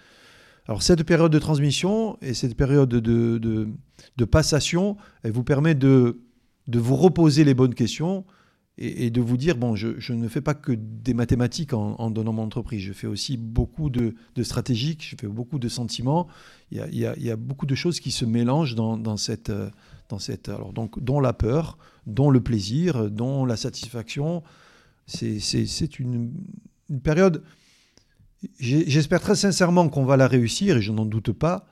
Alors 0.68 0.82
cette 0.82 1.04
période 1.04 1.32
de 1.32 1.40
transmission 1.40 2.18
et 2.22 2.34
cette 2.34 2.58
période 2.58 2.90
de, 2.90 3.38
de, 3.38 4.26
passation, 4.26 4.98
elle 5.24 5.32
vous 5.32 5.44
permet 5.44 5.76
de, 5.76 6.20
de 6.68 6.80
vous 6.80 6.96
reposer 6.96 7.46
les 7.46 7.54
bonnes 7.54 7.76
questions 7.76 8.26
et, 8.80 9.10
de 9.10 9.22
vous 9.22 9.38
dire, 9.38 9.58
bon, 9.58 9.76
je, 9.76 10.14
ne 10.14 10.28
fais 10.28 10.42
pas 10.42 10.54
que 10.54 10.72
des 10.72 11.16
mathématiques 11.16 11.74
en, 11.74 12.12
donnant 12.12 12.34
mon 12.34 12.44
entreprise, 12.44 12.82
je 12.82 12.94
fais 12.94 13.08
aussi 13.08 13.36
beaucoup 13.36 13.90
de, 13.90 14.14
de 14.36 14.44
stratégiques, 14.44 15.04
je 15.10 15.16
fais 15.20 15.28
beaucoup 15.28 15.58
de 15.58 15.68
sentiments, 15.68 16.28
il 16.72 16.84
y, 16.94 17.30
a, 17.30 17.36
beaucoup 17.36 17.66
de 17.66 17.74
choses 17.74 18.00
qui 18.00 18.12
se 18.12 18.24
mélangent 18.24 18.76
dans, 18.76 19.18
cette, 19.18 19.52
dans 20.10 20.20
cette 20.20 20.50
alors 20.50 20.74
donc, 20.74 21.04
dont 21.04 21.20
la 21.20 21.34
peur, 21.34 21.80
dont 22.06 22.30
le 22.30 22.40
plaisir, 22.42 23.10
dont 23.10 23.46
la 23.46 23.58
satisfaction. 23.58 24.44
C'est 25.08 26.00
une, 26.00 26.32
une 26.90 27.02
période, 27.02 27.42
j'espère 28.60 29.22
très 29.22 29.36
sincèrement 29.36 29.90
qu'on 29.90 30.06
va 30.06 30.18
la 30.18 30.28
réussir, 30.28 30.78
et 30.78 30.82
je 30.82 30.92
n'en 30.92 31.06
doute 31.06 31.32
pas, 31.32 31.66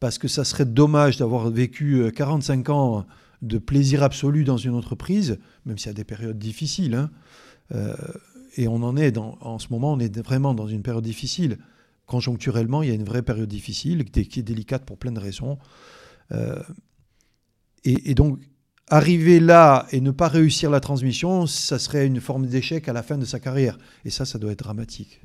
parce 0.00 0.16
que 0.16 0.28
ça 0.28 0.44
serait 0.44 0.64
dommage 0.64 1.18
d'avoir 1.18 1.50
vécu 1.50 2.10
45 2.14 2.68
ans 2.70 3.06
de 3.42 3.58
plaisir 3.58 4.02
absolu 4.02 4.44
dans 4.44 4.56
une 4.56 4.74
entreprise, 4.74 5.38
même 5.64 5.78
s'il 5.78 5.88
y 5.88 5.90
a 5.90 5.94
des 5.94 6.04
périodes 6.04 6.38
difficiles. 6.38 6.94
Hein. 6.94 7.10
Euh, 7.74 7.94
et 8.56 8.68
on 8.68 8.82
en 8.82 8.96
est 8.96 9.12
dans, 9.12 9.36
en 9.40 9.58
ce 9.58 9.68
moment, 9.70 9.92
on 9.92 9.98
est 9.98 10.18
vraiment 10.18 10.54
dans 10.54 10.66
une 10.66 10.82
période 10.82 11.04
difficile. 11.04 11.58
Conjoncturellement, 12.06 12.82
il 12.82 12.88
y 12.88 12.92
a 12.92 12.94
une 12.94 13.04
vraie 13.04 13.22
période 13.22 13.48
difficile 13.48 14.04
qui 14.04 14.40
est 14.40 14.42
délicate 14.42 14.84
pour 14.84 14.96
plein 14.96 15.12
de 15.12 15.20
raisons. 15.20 15.58
Euh, 16.32 16.62
et, 17.84 18.14
donc, 18.14 18.40
arriver 18.88 19.38
là 19.38 19.86
et 19.92 20.00
ne 20.00 20.10
pas 20.10 20.28
réussir 20.28 20.70
la 20.70 20.80
transmission, 20.80 21.46
ça 21.46 21.78
serait 21.78 22.06
une 22.06 22.20
forme 22.20 22.46
d'échec 22.46 22.88
à 22.88 22.92
la 22.92 23.02
fin 23.02 23.16
de 23.16 23.24
sa 23.24 23.38
carrière. 23.38 23.78
Et 24.04 24.10
ça, 24.10 24.24
ça 24.24 24.38
doit 24.38 24.52
être 24.52 24.64
dramatique. 24.64 25.20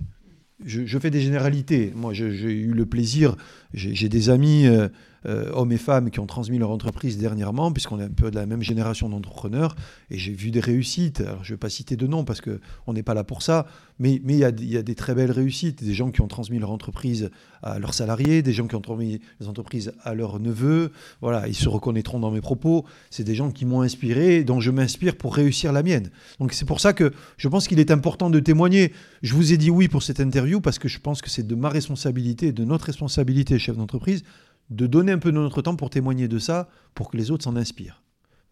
Je, 0.63 0.99
fais 0.99 1.09
des 1.09 1.21
généralités. 1.21 1.91
Moi, 1.95 2.13
j'ai 2.13 2.27
eu 2.27 2.71
le 2.71 2.85
plaisir, 2.85 3.35
j'ai 3.73 4.09
des 4.09 4.29
amis 4.29 4.67
euh, 4.67 4.89
euh, 5.25 5.51
hommes 5.53 5.71
et 5.71 5.77
femmes 5.77 6.09
qui 6.09 6.19
ont 6.19 6.25
transmis 6.25 6.57
leur 6.57 6.71
entreprise 6.71 7.17
dernièrement, 7.17 7.71
puisqu'on 7.71 7.99
est 7.99 8.05
un 8.05 8.09
peu 8.09 8.31
de 8.31 8.35
la 8.35 8.45
même 8.45 8.61
génération 8.61 9.09
d'entrepreneurs, 9.09 9.75
et 10.09 10.17
j'ai 10.17 10.33
vu 10.33 10.51
des 10.51 10.59
réussites. 10.59 11.21
Alors, 11.21 11.43
je 11.43 11.51
ne 11.51 11.55
vais 11.55 11.59
pas 11.59 11.69
citer 11.69 11.95
de 11.95 12.07
noms 12.07 12.23
parce 12.23 12.41
qu'on 12.41 12.93
n'est 12.93 13.03
pas 13.03 13.13
là 13.13 13.23
pour 13.23 13.41
ça, 13.41 13.67
mais 13.99 14.21
il 14.23 14.35
y, 14.35 14.43
a, 14.43 14.51
y, 14.59 14.77
a, 14.77 14.81
des 14.81 14.95
très 14.95 15.13
belles 15.13 15.31
réussites. 15.31 15.83
Des 15.83 15.93
gens 15.93 16.09
qui 16.09 16.21
ont 16.21 16.27
transmis 16.27 16.57
leur 16.57 16.71
entreprise 16.71 17.29
à 17.61 17.77
leurs 17.77 17.93
salariés, 17.93 18.41
des 18.41 18.53
gens 18.53 18.67
qui 18.67 18.75
ont 18.75 18.81
transmis 18.81 19.19
les 19.39 19.47
entreprises 19.47 19.93
à 20.03 20.15
leurs 20.15 20.39
neveux. 20.39 20.91
Voilà, 21.21 21.47
ils 21.47 21.55
se 21.55 21.69
reconnaîtront 21.69 22.19
dans 22.19 22.31
mes 22.31 22.41
propos. 22.41 22.85
C'est 23.11 23.23
des 23.23 23.35
gens 23.35 23.51
qui 23.51 23.65
m'ont 23.65 23.81
inspiré, 23.81 24.43
dont 24.43 24.59
je 24.59 24.71
m'inspire 24.71 25.15
pour 25.15 25.35
réussir 25.35 25.71
la 25.71 25.83
mienne. 25.83 26.09
Donc, 26.39 26.53
c'est 26.53 26.65
pour 26.65 26.79
ça 26.79 26.93
que 26.93 27.11
je 27.37 27.47
pense 27.47 27.67
qu'il 27.67 27.79
est 27.79 27.91
important 27.91 28.31
de 28.31 28.39
témoigner. 28.39 28.91
Je 29.21 29.35
vous 29.35 29.53
ai 29.53 29.57
dit 29.57 29.69
oui 29.69 29.87
pour 29.87 30.01
cette 30.01 30.19
interview 30.19 30.61
parce 30.61 30.79
que 30.79 30.87
je 30.87 30.99
pense 30.99 31.21
que 31.21 31.29
c'est 31.29 31.45
de 31.45 31.55
ma 31.55 31.69
responsabilité, 31.69 32.51
de 32.51 32.65
notre 32.65 32.85
responsabilité, 32.85 33.59
chef 33.59 33.77
d'entreprise, 33.77 34.23
de 34.69 34.87
donner 34.87 35.11
un 35.11 35.19
peu 35.19 35.31
de 35.31 35.37
notre 35.37 35.61
temps 35.61 35.75
pour 35.75 35.89
témoigner 35.89 36.27
de 36.27 36.39
ça, 36.39 36.69
pour 36.95 37.09
que 37.09 37.17
les 37.17 37.31
autres 37.31 37.43
s'en 37.43 37.55
inspirent. 37.55 38.01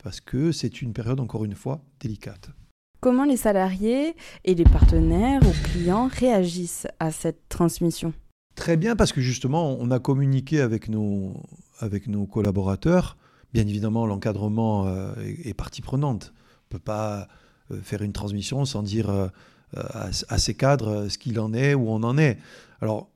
Parce 0.03 0.21
que 0.21 0.51
c'est 0.51 0.81
une 0.81 0.93
période, 0.93 1.19
encore 1.19 1.45
une 1.45 1.55
fois, 1.55 1.81
délicate. 1.99 2.49
Comment 3.01 3.23
les 3.23 3.37
salariés 3.37 4.15
et 4.43 4.55
les 4.55 4.65
partenaires 4.65 5.41
ou 5.43 5.51
clients 5.69 6.09
réagissent 6.11 6.87
à 6.99 7.11
cette 7.11 7.47
transmission? 7.47 8.13
Très 8.55 8.75
bien, 8.75 8.97
parce 8.97 9.13
que 9.13 9.21
justement, 9.21 9.77
on 9.79 9.89
a 9.89 9.99
communiqué 9.99 10.59
avec 10.59 10.89
nos, 10.89 11.33
avec 11.79 12.07
nos 12.07 12.25
collaborateurs. 12.25 13.17
Bien 13.53 13.65
évidemment, 13.65 14.05
l'encadrement 14.05 14.85
euh, 14.87 15.13
est, 15.45 15.53
partie 15.53 15.81
prenante. 15.81 16.33
On 16.33 16.75
ne 16.75 16.79
peut 16.79 16.83
pas 16.83 17.29
euh, 17.71 17.79
faire 17.81 18.01
une 18.01 18.11
transmission 18.11 18.65
sans 18.65 18.83
dire 18.83 19.09
euh, 19.09 19.27
à, 19.75 20.09
à, 20.27 20.37
ces 20.37 20.53
cadres 20.53 21.07
ce 21.07 21.17
qu'il 21.17 21.39
en 21.39 21.53
est, 21.53 21.73
où 21.73 21.89
on 21.89 22.03
en 22.03 22.17
est. 22.17 22.37
Alors, 22.81 23.09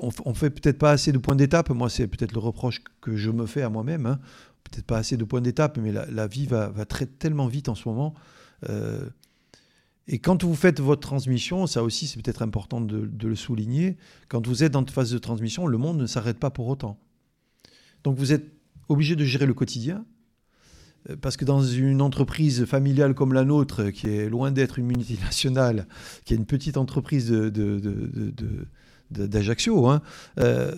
on, 0.00 0.30
ne 0.30 0.34
fait 0.34 0.50
peut-être 0.50 0.78
pas 0.78 0.90
assez 0.90 1.12
de 1.12 1.18
points 1.18 1.36
d'étape. 1.36 1.70
Moi, 1.70 1.88
c'est 1.88 2.06
peut-être 2.06 2.32
le 2.32 2.40
reproche 2.40 2.82
que 3.00 3.16
je 3.16 3.30
me 3.30 3.46
fais 3.46 3.62
à 3.62 3.68
moi-même. 3.68 4.06
Hein. 4.06 4.18
Peut-être 4.64 4.86
pas 4.86 4.98
assez 4.98 5.16
de 5.16 5.24
points 5.24 5.40
d'étape, 5.40 5.78
mais 5.78 5.92
la, 5.92 6.26
vie 6.26 6.46
va, 6.46 6.70
très, 6.84 7.06
tellement 7.06 7.46
vite 7.46 7.68
en 7.68 7.74
ce 7.74 7.88
moment. 7.88 8.14
Euh, 8.68 9.08
et 10.06 10.18
quand 10.18 10.44
vous 10.44 10.54
faites 10.54 10.80
votre 10.80 11.00
transmission, 11.00 11.66
ça 11.66 11.82
aussi, 11.82 12.06
c'est 12.06 12.20
peut-être 12.20 12.42
important 12.42 12.80
de, 12.80 13.08
le 13.22 13.36
souligner. 13.36 13.96
Quand 14.28 14.46
vous 14.46 14.64
êtes 14.64 14.72
dans 14.72 14.80
une 14.80 14.88
phase 14.88 15.10
de 15.10 15.18
transmission, 15.18 15.66
le 15.66 15.78
monde 15.78 15.98
ne 15.98 16.06
s'arrête 16.06 16.38
pas 16.38 16.50
pour 16.50 16.68
autant. 16.68 16.98
Donc, 18.04 18.16
vous 18.16 18.32
êtes 18.32 18.46
obligé 18.88 19.16
de 19.16 19.24
gérer 19.24 19.46
le 19.46 19.54
quotidien. 19.54 20.04
Euh, 21.08 21.16
parce 21.16 21.36
que 21.36 21.44
dans 21.44 21.62
une 21.62 22.02
entreprise 22.02 22.64
familiale 22.64 23.14
comme 23.14 23.32
la 23.32 23.44
nôtre, 23.44 23.90
qui 23.90 24.08
est 24.08 24.28
loin 24.28 24.50
d'être 24.50 24.78
une 24.78 24.86
multinationale, 24.86 25.86
qui 26.24 26.34
est 26.34 26.36
une 26.36 26.46
petite 26.46 26.76
entreprise 26.76 27.28
de 27.28 27.50
d'Ajaccio. 29.10 29.88
Hein. 29.88 30.02
Euh, 30.38 30.74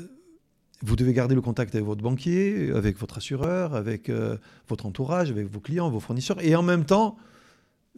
vous 0.83 0.97
devez 0.97 1.13
garder 1.13 1.35
le 1.35 1.43
contact 1.43 1.75
avec 1.75 1.87
votre 1.87 2.03
banquier, 2.03 2.71
avec 2.73 2.99
votre 2.99 3.19
assureur, 3.19 3.75
avec 3.75 4.09
euh, 4.09 4.39
votre 4.69 4.87
entourage, 4.87 5.31
avec 5.31 5.47
vos 5.47 5.61
clients, 5.61 5.91
vos 5.91 6.01
fournisseurs, 6.01 6.43
et 6.43 6.57
en 6.57 6.63
même 6.63 6.85
temps 6.85 7.17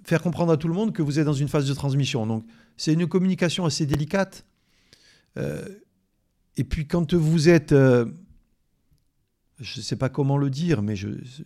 faire 0.04 0.20
comprendre 0.20 0.52
à 0.52 0.56
tout 0.56 0.66
le 0.66 0.74
monde 0.74 0.92
que 0.92 1.02
vous 1.02 1.20
êtes 1.20 1.26
dans 1.26 1.32
une 1.32 1.48
phase 1.48 1.68
de 1.68 1.74
transmission. 1.74 2.26
Donc 2.26 2.44
c'est 2.76 2.92
une 2.92 3.06
communication 3.06 3.64
assez 3.64 3.86
délicate. 3.86 4.44
Euh, 5.36 5.64
et 6.56 6.64
puis 6.64 6.86
quand 6.88 7.14
vous 7.14 7.48
êtes, 7.48 7.70
je 7.72 8.06
ne 9.60 9.82
sais 9.82 9.96
pas 9.96 10.08
comment 10.08 10.36
le 10.36 10.50
dire, 10.50 10.82
mais 10.82 10.96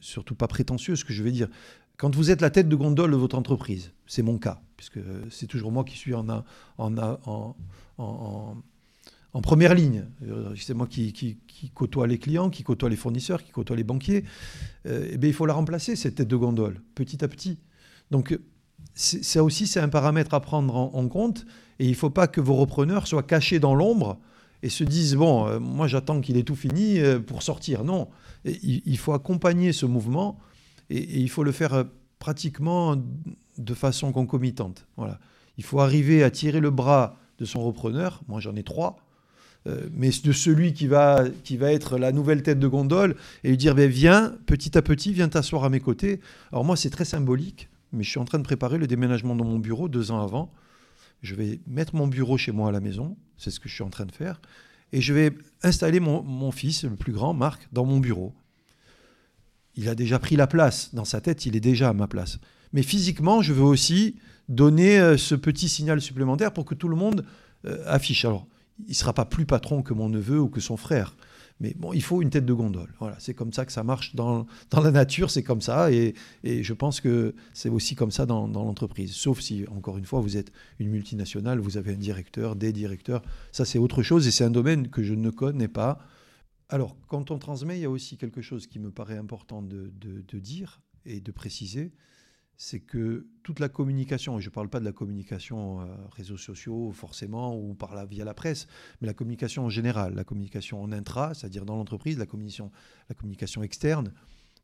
surtout 0.01 0.35
pas 0.35 0.49
prétentieux 0.49 0.97
ce 0.97 1.05
que 1.05 1.13
je 1.13 1.23
vais 1.23 1.33
dire, 1.33 1.49
quand 1.97 2.15
vous 2.15 2.31
êtes 2.31 2.41
la 2.41 2.51
tête 2.51 2.69
de 2.69 2.77
gondole 2.77 3.11
de 3.11 3.17
votre 3.17 3.37
entreprise, 3.37 3.93
c'est 4.07 4.23
mon 4.23 4.39
cas, 4.39 4.61
puisque 4.77 4.99
c'est 5.31 5.47
toujours 5.47 5.73
moi 5.73 5.85
qui 5.85 5.97
suis 5.97 6.15
en, 6.15 6.27
en, 6.79 7.55
en 7.99 8.57
en 9.37 9.43
première 9.43 9.75
ligne. 9.75 10.05
Euh, 10.27 10.55
c'est 10.57 10.73
moi 10.73 10.87
qui, 10.87 11.39
côtoie 11.75 12.07
les 12.07 12.17
clients, 12.17 12.49
qui 12.49 12.63
côtoie 12.63 12.89
les 12.89 12.97
fournisseurs, 12.97 13.45
qui 13.45 13.53
côtoie 13.53 13.77
les 13.77 13.85
banquiers. 13.85 14.25
Euh, 14.87 15.11
eh 15.13 15.19
bien, 15.19 15.29
il 15.29 15.35
faut 15.35 15.45
la 15.45 15.53
remplacer, 15.53 15.95
cette 15.95 16.15
tête 16.15 16.29
de 16.29 16.37
gondole, 16.37 16.81
petit 16.95 17.23
à 17.23 17.29
petit. 17.29 17.59
Donc, 18.11 18.39
ça 18.95 19.45
aussi, 19.45 19.67
c'est 19.67 19.81
un 19.81 19.91
paramètre 19.91 20.33
à 20.33 20.41
prendre 20.41 20.75
en, 20.75 21.09
compte. 21.09 21.45
Et 21.79 21.85
il 21.85 21.91
ne 21.91 21.97
faut 21.97 22.09
pas 22.09 22.29
que 22.29 22.41
vos 22.41 22.55
repreneurs 22.55 23.07
soient 23.07 23.23
cachés 23.23 23.59
dans 23.59 23.75
l'ombre 23.75 24.19
et 24.63 24.71
se 24.71 24.85
disent, 24.85 25.17
bon, 25.17 25.47
euh, 25.47 25.59
moi 25.59 25.87
j'attends 25.87 26.23
qu'il 26.23 26.39
ait 26.39 26.43
tout 26.43 26.57
fini 26.57 26.99
pour 27.27 27.43
sortir. 27.43 27.85
Non, 27.85 28.09
il, 28.47 28.97
faut 28.97 29.13
accompagner 29.13 29.75
ce 29.75 29.85
mouvement 29.85 30.39
et, 30.89 30.97
et, 30.97 31.19
il 31.19 31.29
faut 31.29 31.45
le 31.45 31.53
faire 31.53 31.85
pratiquement 32.19 32.97
de 33.59 33.75
façon 33.75 34.13
concomitante. 34.13 34.87
Voilà. 34.97 35.21
Il 35.59 35.65
faut 35.65 35.81
arriver 35.81 36.23
à 36.23 36.31
tirer 36.31 36.61
le 36.61 36.71
bras 36.71 37.19
de 37.39 37.45
son 37.45 37.63
repreneur. 37.63 38.23
Moi, 38.29 38.41
j'en 38.41 38.57
ai 38.57 38.63
trois 38.63 39.06
mais 39.93 40.11
de 40.11 40.33
celui 40.33 40.73
qui 40.73 40.87
va, 40.87 41.25
qui 41.45 41.57
va 41.57 41.73
être 41.73 41.99
la 41.99 42.13
nouvelle 42.13 42.43
tête 42.43 42.59
de 42.59 42.69
gondole 42.69 43.17
et 43.45 43.51
lui 43.51 43.57
dire 43.57 43.75
ben, 43.75 43.91
Viens, 43.91 44.35
petit 44.47 44.77
à 44.79 44.83
petit, 44.83 45.13
viens 45.13 45.29
t'asseoir 45.29 45.65
à 45.65 45.71
mes 45.71 45.81
côtés. 45.81 46.21
Alors, 46.53 46.65
moi, 46.65 46.77
c'est 46.77 46.91
très 46.91 47.05
symbolique, 47.05 47.69
mais 47.93 48.05
je 48.05 48.11
suis 48.11 48.21
en 48.21 48.25
train 48.25 48.39
de 48.39 48.45
préparer 48.45 48.79
le 48.79 48.87
déménagement 48.87 49.35
dans 49.35 49.45
mon 49.45 49.59
bureau 49.59 49.89
deux 49.89 50.11
ans 50.11 50.23
avant. 50.23 50.53
Je 51.23 51.35
vais 51.35 51.61
mettre 51.67 51.95
mon 51.95 52.07
bureau 52.07 52.37
chez 52.37 52.53
moi 52.53 52.69
à 52.69 52.73
la 52.73 52.81
maison, 52.81 53.17
c'est 53.37 53.51
ce 53.51 53.59
que 53.59 53.69
je 53.69 53.75
suis 53.75 53.85
en 53.85 53.91
train 53.91 54.07
de 54.07 54.13
faire, 54.13 54.41
et 54.93 55.01
je 55.01 55.13
vais 55.13 55.33
installer 55.63 55.99
mon, 55.99 56.23
mon 56.23 56.51
fils, 56.51 56.85
le 56.85 56.91
plus 56.91 57.13
grand, 57.13 57.35
Marc, 57.35 57.67
dans 57.73 57.85
mon 57.85 57.99
bureau. 57.99 58.33
Il 59.75 59.89
a 59.89 59.95
déjà 59.95 60.19
pris 60.19 60.37
la 60.37 60.47
place, 60.47 60.95
dans 60.95 61.05
sa 61.05 61.21
tête, 61.21 61.47
il 61.47 61.57
est 61.57 61.61
déjà 61.61 61.89
à 61.89 61.93
ma 61.93 62.07
place. 62.07 62.39
Mais 62.73 62.83
physiquement, 62.83 63.43
je 63.43 63.53
veux 63.53 63.63
aussi 63.63 64.17
donner 64.49 64.99
euh, 64.99 65.17
ce 65.17 65.35
petit 65.35 65.69
signal 65.69 66.01
supplémentaire 66.01 66.53
pour 66.53 66.65
que 66.65 66.75
tout 66.75 66.89
le 66.89 66.97
monde 66.97 67.25
euh, 67.67 67.83
affiche. 67.87 68.25
Alors, 68.25 68.47
il 68.81 68.91
ne 68.91 68.95
sera 68.95 69.13
pas 69.13 69.25
plus 69.25 69.47
patron 69.47 69.83
que 69.83 69.95
mon 69.95 70.09
neveu 70.09 70.41
ou 70.41 70.49
que 70.49 70.61
son 70.61 70.77
frère. 70.77 71.17
Mais 71.59 71.75
bon, 71.75 71.95
il 71.95 72.03
faut 72.03 72.21
une 72.21 72.29
tête 72.29 72.45
de 72.45 72.53
gondole. 72.53 72.93
Voilà, 73.01 73.17
c'est 73.19 73.33
comme 73.33 73.53
ça 73.53 73.65
que 73.65 73.73
ça 73.73 73.83
marche 73.83 74.15
dans, 74.15 74.47
dans 74.71 74.83
la 74.83 74.91
nature, 74.91 75.31
c'est 75.31 75.43
comme 75.43 75.63
ça. 75.63 75.91
Et, 75.91 76.15
et, 76.45 76.63
je 76.63 76.75
pense 76.75 77.01
que 77.01 77.35
c'est 77.55 77.71
aussi 77.71 77.95
comme 77.95 78.11
ça 78.11 78.27
dans, 78.27 78.47
dans 78.47 78.65
l'entreprise. 78.65 79.15
Sauf 79.15 79.41
si, 79.41 79.65
encore 79.75 79.97
une 79.97 80.05
fois, 80.05 80.21
vous 80.21 80.37
êtes 80.37 80.53
une 80.79 80.91
multinationale, 80.91 81.59
vous 81.59 81.79
avez 81.79 81.93
un 81.95 81.97
directeur, 81.97 82.57
des 82.57 82.73
directeurs. 82.73 83.23
Ça, 83.53 83.65
c'est 83.65 83.79
autre 83.79 84.03
chose 84.03 84.27
et 84.27 84.31
c'est 84.31 84.45
un 84.45 84.51
domaine 84.51 84.89
que 84.89 85.03
je 85.03 85.15
ne 85.15 85.31
connais 85.31 85.69
pas. 85.69 85.99
Alors, 86.69 86.95
quand 87.09 87.31
on 87.31 87.39
transmet, 87.39 87.79
il 87.79 87.83
y 87.83 87.87
a 87.87 87.91
aussi 87.91 88.19
quelque 88.19 88.43
chose 88.43 88.67
qui 88.67 88.79
me 88.79 88.91
paraît 88.91 89.17
important 89.17 89.63
de, 89.63 89.91
de, 89.99 90.23
de 90.29 90.39
dire 90.39 90.83
et 91.07 91.21
de 91.21 91.33
préciser 91.33 91.93
c'est 92.57 92.81
que 92.81 93.27
toute 93.43 93.61
la 93.61 93.69
communication, 93.69 94.39
et 94.39 94.41
je 94.41 94.49
ne 94.49 94.55
parle 94.55 94.69
pas 94.69 94.81
de 94.81 94.85
la 94.85 94.93
communication 94.93 95.81
euh, 95.81 95.85
réseaux 96.11 96.37
sociaux 96.37 96.91
forcément 96.93 97.59
ou 97.59 97.75
par 97.75 97.95
la, 97.95 98.07
via 98.07 98.25
la 98.25 98.35
presse, 98.35 98.67
mais 99.01 99.07
la 99.07 99.15
communication 99.15 99.67
en 99.67 99.69
général, 99.69 100.15
la 100.15 100.25
communication 100.25 100.83
en 100.83 100.93
intra, 100.93 101.35
c'est-à-dire 101.35 101.67
dans 101.67 101.77
l'entreprise, 101.77 102.19
la 102.19 102.27
communication, 102.27 102.71
la 103.09 103.15
communication 103.15 103.63
externe, 103.63 104.13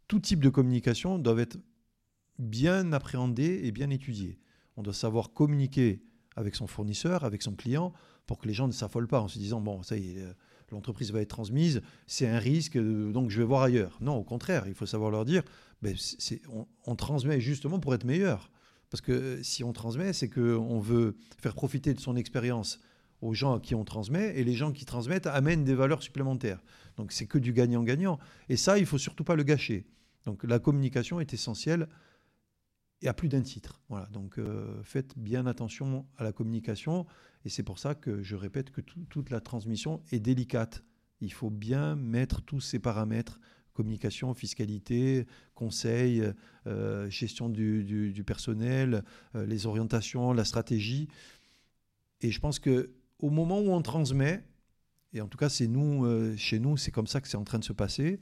tout 0.09 0.20
type 0.20 0.42
de 0.42 0.48
communication 0.48 1.18
doivent 1.18 1.40
être 1.40 1.59
bien 2.38 2.92
appréhendé 2.92 3.61
et 3.64 3.72
bien 3.72 3.90
étudié. 3.90 4.38
On 4.76 4.83
doit 4.83 4.94
savoir 4.94 5.33
communiquer 5.33 6.02
avec 6.35 6.55
son 6.55 6.66
fournisseur, 6.66 7.24
avec 7.24 7.42
son 7.42 7.55
client, 7.55 7.92
pour 8.26 8.38
que 8.38 8.48
les 8.48 8.55
gens 8.55 8.66
ne 8.66 8.72
s'affolent 8.72 9.09
pas 9.09 9.20
en 9.20 9.28
se 9.28 9.38
disant, 9.38 9.61
bon, 9.61 9.83
ça 9.83 9.98
y 9.98 10.16
est, 10.16 10.24
l'entreprise 10.72 11.12
va 11.12 11.20
être 11.20 11.28
transmise, 11.28 11.83
c'est 12.07 12.26
un 12.26 12.38
risque, 12.38 12.78
donc 12.78 13.31
je 13.31 13.38
vais 13.38 13.44
voir 13.44 13.62
ailleurs. 13.62 13.98
Non, 14.00 14.16
au 14.16 14.24
contraire, 14.24 14.64
il 14.66 14.74
faut 14.74 14.87
savoir 14.87 15.11
leur 15.11 15.24
dire, 15.24 15.42
ben, 15.83 15.97
on, 16.87 16.97
transmet 16.97 17.40
justement 17.40 17.81
pour 17.81 17.95
être 17.95 18.05
meilleur. 18.05 18.51
Parce 18.90 19.01
que 19.01 19.42
si 19.42 19.64
on 19.64 19.73
transmet, 19.73 20.12
c'est 20.12 20.29
qu'on 20.29 20.79
veut 20.79 21.16
faire 21.38 21.55
profiter 21.55 21.92
de 21.92 22.01
son 22.01 22.16
expérience 22.16 22.81
aux 23.21 23.35
gens 23.35 23.57
à 23.57 23.61
qui 23.61 23.75
on 23.75 23.85
transmet, 23.85 24.37
et 24.38 24.45
les 24.45 24.55
gens 24.55 24.73
qui 24.73 24.85
transmettent 24.85 25.27
amènent 25.27 25.64
des 25.64 25.75
valeurs 25.75 26.03
supplémentaires. 26.03 26.62
Donc 26.97 27.12
c'est 27.12 27.27
que 27.27 27.38
du 27.38 27.53
gagnant-gagnant. 27.53 28.18
Et 28.49 28.57
ça, 28.57 28.79
il 28.79 28.87
faut 28.87 28.99
surtout 28.99 29.25
pas 29.25 29.37
le 29.37 29.45
gâcher. 29.45 29.87
Donc 30.25 30.45
la 30.45 30.59
communication 30.59 31.21
est 31.21 31.33
essentielle 31.33 31.88
et 33.01 33.09
à 33.09 33.14
plus 33.14 33.29
d'un 33.29 33.42
titre. 33.42 33.81
Voilà. 33.88 34.07
Donc 34.07 34.38
euh, 34.38 34.83
faites 34.83 35.16
bien 35.18 35.47
attention 35.47 36.07
à 36.16 36.25
la 36.25 36.33
communication, 36.33 37.07
et 37.45 37.49
c'est 37.49 37.62
pour 37.62 37.79
ça 37.79 37.95
que 37.95 38.23
je 38.23 38.37
répète 38.37 38.71
que 38.71 38.81
toute 38.81 39.31
la 39.31 39.40
transmission 39.40 40.03
est 40.11 40.21
délicate. 40.21 40.85
Il 41.21 41.33
faut 41.33 41.51
bien 41.51 41.97
mettre 41.97 42.42
tous 42.42 42.61
ces 42.61 42.79
paramètres 42.79 43.40
communication, 43.73 44.35
fiscalité, 44.35 45.27
conseil, 45.55 46.23
euh, 46.67 47.09
gestion 47.11 47.49
du, 47.49 48.23
personnel, 48.27 49.05
euh, 49.35 49.47
les 49.47 49.67
orientations, 49.67 50.33
la 50.33 50.45
stratégie. 50.45 51.09
Et 52.21 52.31
je 52.31 52.41
pense 52.41 52.59
que 52.59 52.93
au 53.19 53.31
moment 53.31 53.61
où 53.61 53.71
on 53.71 53.83
transmet, 53.83 54.45
et 55.13 55.21
en 55.21 55.29
tout 55.29 55.39
cas 55.39 55.49
c'est 55.49 55.67
nous, 55.67 56.05
euh, 56.05 56.37
chez 56.37 56.59
nous, 56.59 56.77
c'est 56.77 56.91
comme 56.91 57.07
ça 57.07 57.21
que 57.21 57.29
c'est 57.29 57.37
en 57.37 57.45
train 57.45 57.59
de 57.59 57.65
se 57.65 57.73
passer, 57.73 58.21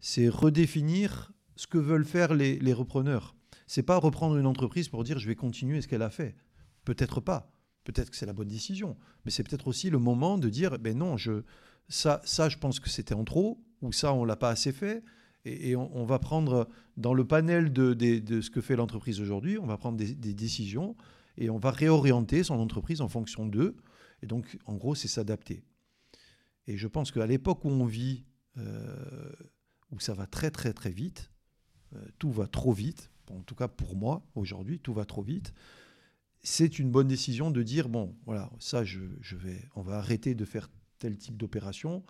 c'est 0.00 0.28
redéfinir 0.28 1.32
ce 1.56 1.66
que 1.66 1.78
veulent 1.78 2.04
faire 2.04 2.34
les, 2.34 2.58
les 2.58 2.72
repreneurs. 2.72 3.36
C'est 3.66 3.82
pas 3.82 3.96
reprendre 3.96 4.36
une 4.36 4.46
entreprise 4.46 4.88
pour 4.88 5.04
dire 5.04 5.18
je 5.18 5.26
vais 5.26 5.36
continuer 5.36 5.80
ce 5.80 5.88
qu'elle 5.88 6.02
a 6.02 6.10
fait. 6.10 6.36
Peut-être 6.84 7.20
pas. 7.20 7.50
Peut-être 7.84 8.10
que 8.10 8.16
c'est 8.16 8.26
la 8.26 8.32
bonne 8.32 8.48
décision. 8.48 8.96
Mais 9.24 9.30
c'est 9.30 9.42
peut-être 9.42 9.68
aussi 9.68 9.90
le 9.90 9.98
moment 9.98 10.38
de 10.38 10.48
dire 10.48 10.78
ben 10.78 10.96
non, 10.96 11.16
je, 11.16 11.44
ça, 11.88 12.20
ça 12.24 12.48
je 12.48 12.58
pense 12.58 12.80
que 12.80 12.88
c'était 12.88 13.14
en 13.14 13.24
trop, 13.24 13.63
ou 13.82 13.92
ça 13.92 14.12
on 14.12 14.24
l'a 14.24 14.36
pas 14.36 14.50
assez 14.50 14.72
fait. 14.72 15.02
Et, 15.46 15.76
on, 15.76 16.06
va 16.06 16.18
prendre 16.18 16.70
dans 16.96 17.12
le 17.12 17.26
panel 17.26 17.70
de, 17.70 18.40
ce 18.40 18.48
que 18.48 18.62
fait 18.62 18.76
l'entreprise 18.76 19.20
aujourd'hui, 19.20 19.58
on 19.58 19.66
va 19.66 19.76
prendre 19.76 19.98
des, 19.98 20.14
des 20.14 20.32
décisions 20.32 20.96
et 21.36 21.50
on 21.50 21.58
va 21.58 21.70
réorienter 21.70 22.42
son 22.42 22.54
entreprise 22.54 23.02
en 23.02 23.08
fonction 23.08 23.44
d'eux. 23.44 23.76
Et 24.22 24.26
donc, 24.26 24.56
en 24.64 24.76
gros, 24.76 24.94
c'est 24.94 25.06
s'adapter. 25.06 25.62
Et 26.66 26.76
je 26.76 26.88
pense 26.88 27.12
qu'à 27.12 27.26
l'époque 27.26 27.64
où 27.64 27.68
on 27.68 27.84
vit, 27.84 28.24
euh, 28.56 29.32
où 29.90 30.00
ça 30.00 30.14
va 30.14 30.26
très 30.26 30.50
très 30.50 30.72
très 30.72 30.90
vite, 30.90 31.30
euh, 31.94 32.04
tout 32.18 32.30
va 32.30 32.46
trop 32.46 32.72
vite, 32.72 33.10
en 33.30 33.42
tout 33.42 33.54
cas 33.54 33.68
pour 33.68 33.96
moi 33.96 34.26
aujourd'hui, 34.34 34.78
tout 34.78 34.94
va 34.94 35.04
trop 35.04 35.22
vite, 35.22 35.52
c'est 36.42 36.78
une 36.78 36.90
bonne 36.90 37.08
décision 37.08 37.50
de 37.50 37.62
dire, 37.62 37.88
bon, 37.88 38.14
voilà, 38.26 38.50
ça, 38.58 38.84
je, 38.84 39.00
vais, 39.36 39.68
on 39.76 39.82
va 39.82 39.96
arrêter 39.96 40.34
de 40.34 40.44
faire 40.44 40.70
tel 40.98 41.16
type 41.16 41.36
d'opération. 41.36 42.04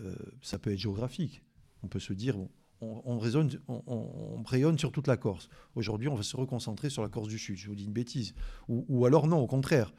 Euh, 0.00 0.14
ça 0.40 0.58
peut 0.58 0.72
être 0.72 0.78
géographique. 0.78 1.42
On 1.82 1.88
peut 1.88 2.00
se 2.00 2.12
dire, 2.12 2.36
on, 2.80 3.18
raisonne, 3.18 3.50
on, 3.68 4.42
rayonne 4.44 4.78
sur 4.78 4.92
toute 4.92 5.06
la 5.06 5.16
Corse. 5.16 5.48
Aujourd'hui, 5.74 6.08
on 6.08 6.14
va 6.14 6.22
se 6.22 6.36
reconcentrer 6.36 6.90
sur 6.90 7.02
la 7.02 7.08
Corse 7.08 7.28
du 7.28 7.38
Sud. 7.38 7.56
Je 7.56 7.68
vous 7.68 7.74
dis 7.74 7.84
une 7.84 7.92
bêtise. 7.92 8.34
ou 8.68 9.06
alors 9.06 9.26
non, 9.26 9.38
au 9.38 9.46
contraire. 9.46 9.92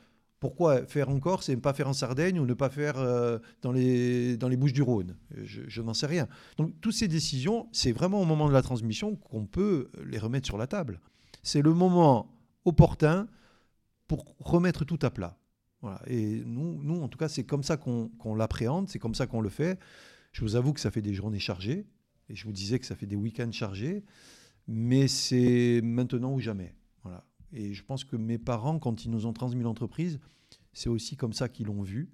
Pourquoi 0.43 0.86
faire 0.88 1.08
en 1.08 1.21
Corse 1.21 1.47
et 1.47 1.56
ne 1.56 1.62
pas 1.62 1.71
faire 1.71 1.88
en 1.88 1.93
Sardaigne 1.93 2.38
ou 2.38 2.45
ne 2.45 2.53
pas 2.53 2.69
faire 2.69 2.97
euh, 2.97 3.39
dans, 3.62 3.71
les, 3.71 4.36
dans 4.36 4.49
les 4.49 4.58
Bouches 4.58 4.73
du 4.73 4.82
Rhône? 4.82 5.15
Je, 5.41 5.82
n'en 5.82 5.93
sais 5.93 6.06
rien. 6.06 6.27
Donc 6.58 6.73
toutes 6.82 6.95
ces 6.95 7.08
décisions, 7.08 7.69
c'est 7.71 7.93
vraiment 7.93 8.19
au 8.19 8.25
moment 8.25 8.49
de 8.49 8.51
la 8.51 8.62
transmission 8.62 9.15
qu'on 9.15 9.45
peut 9.45 9.89
les 10.06 10.19
remettre 10.19 10.45
sur 10.45 10.58
la 10.58 10.67
table. 10.67 10.99
C'est 11.43 11.62
le 11.62 11.73
moment 11.73 12.36
opportun 12.65 13.29
pour 14.10 14.36
remettre 14.38 14.84
tout 14.84 14.99
à 15.03 15.12
plat. 15.12 15.38
Et 16.08 16.43
nous, 16.46 16.82
nous, 16.84 17.02
en 17.02 17.08
tout 17.08 17.17
cas, 17.17 17.28
c'est 17.28 17.43
comme 17.43 17.63
ça 17.63 17.78
qu'on 17.78 18.36
l'appréhende, 18.36 18.89
c'est 18.89 19.00
comme 19.00 19.15
ça 19.15 19.28
qu'on 19.28 19.41
le 19.41 19.50
fait. 19.50 19.80
Je 20.32 20.41
vous 20.41 20.56
avoue 20.56 20.74
que 20.74 20.80
ça 20.80 20.91
fait 20.91 21.02
des 21.02 21.13
journées 21.13 21.39
chargées, 21.39 21.86
et 22.30 22.36
je 22.36 22.46
vous 22.46 22.52
disais 22.52 22.80
que 22.80 22.86
ça 22.86 22.96
fait 22.96 23.06
des 23.06 23.15
week-ends 23.15 23.52
chargés, 23.52 24.04
mais 24.67 25.08
c'est 25.08 25.82
maintenant 25.84 26.34
ou 26.34 26.39
jamais. 26.39 26.74
Voilà. 27.04 27.26
Et 27.52 27.74
je 27.74 27.84
pense 27.84 28.04
que 28.04 28.15
mes 28.15 28.38
parents, 28.38 28.80
quand 28.80 29.06
ils 29.06 29.12
nous 29.12 29.26
ont 29.26 29.34
transmis 29.34 29.63
l'entreprise, 29.63 30.19
c'est 30.72 30.89
aussi 30.89 31.15
comme 31.15 31.34
ça 31.34 31.50
qu'ils 31.50 31.67
l'ont 31.67 31.84
vu. 31.84 32.10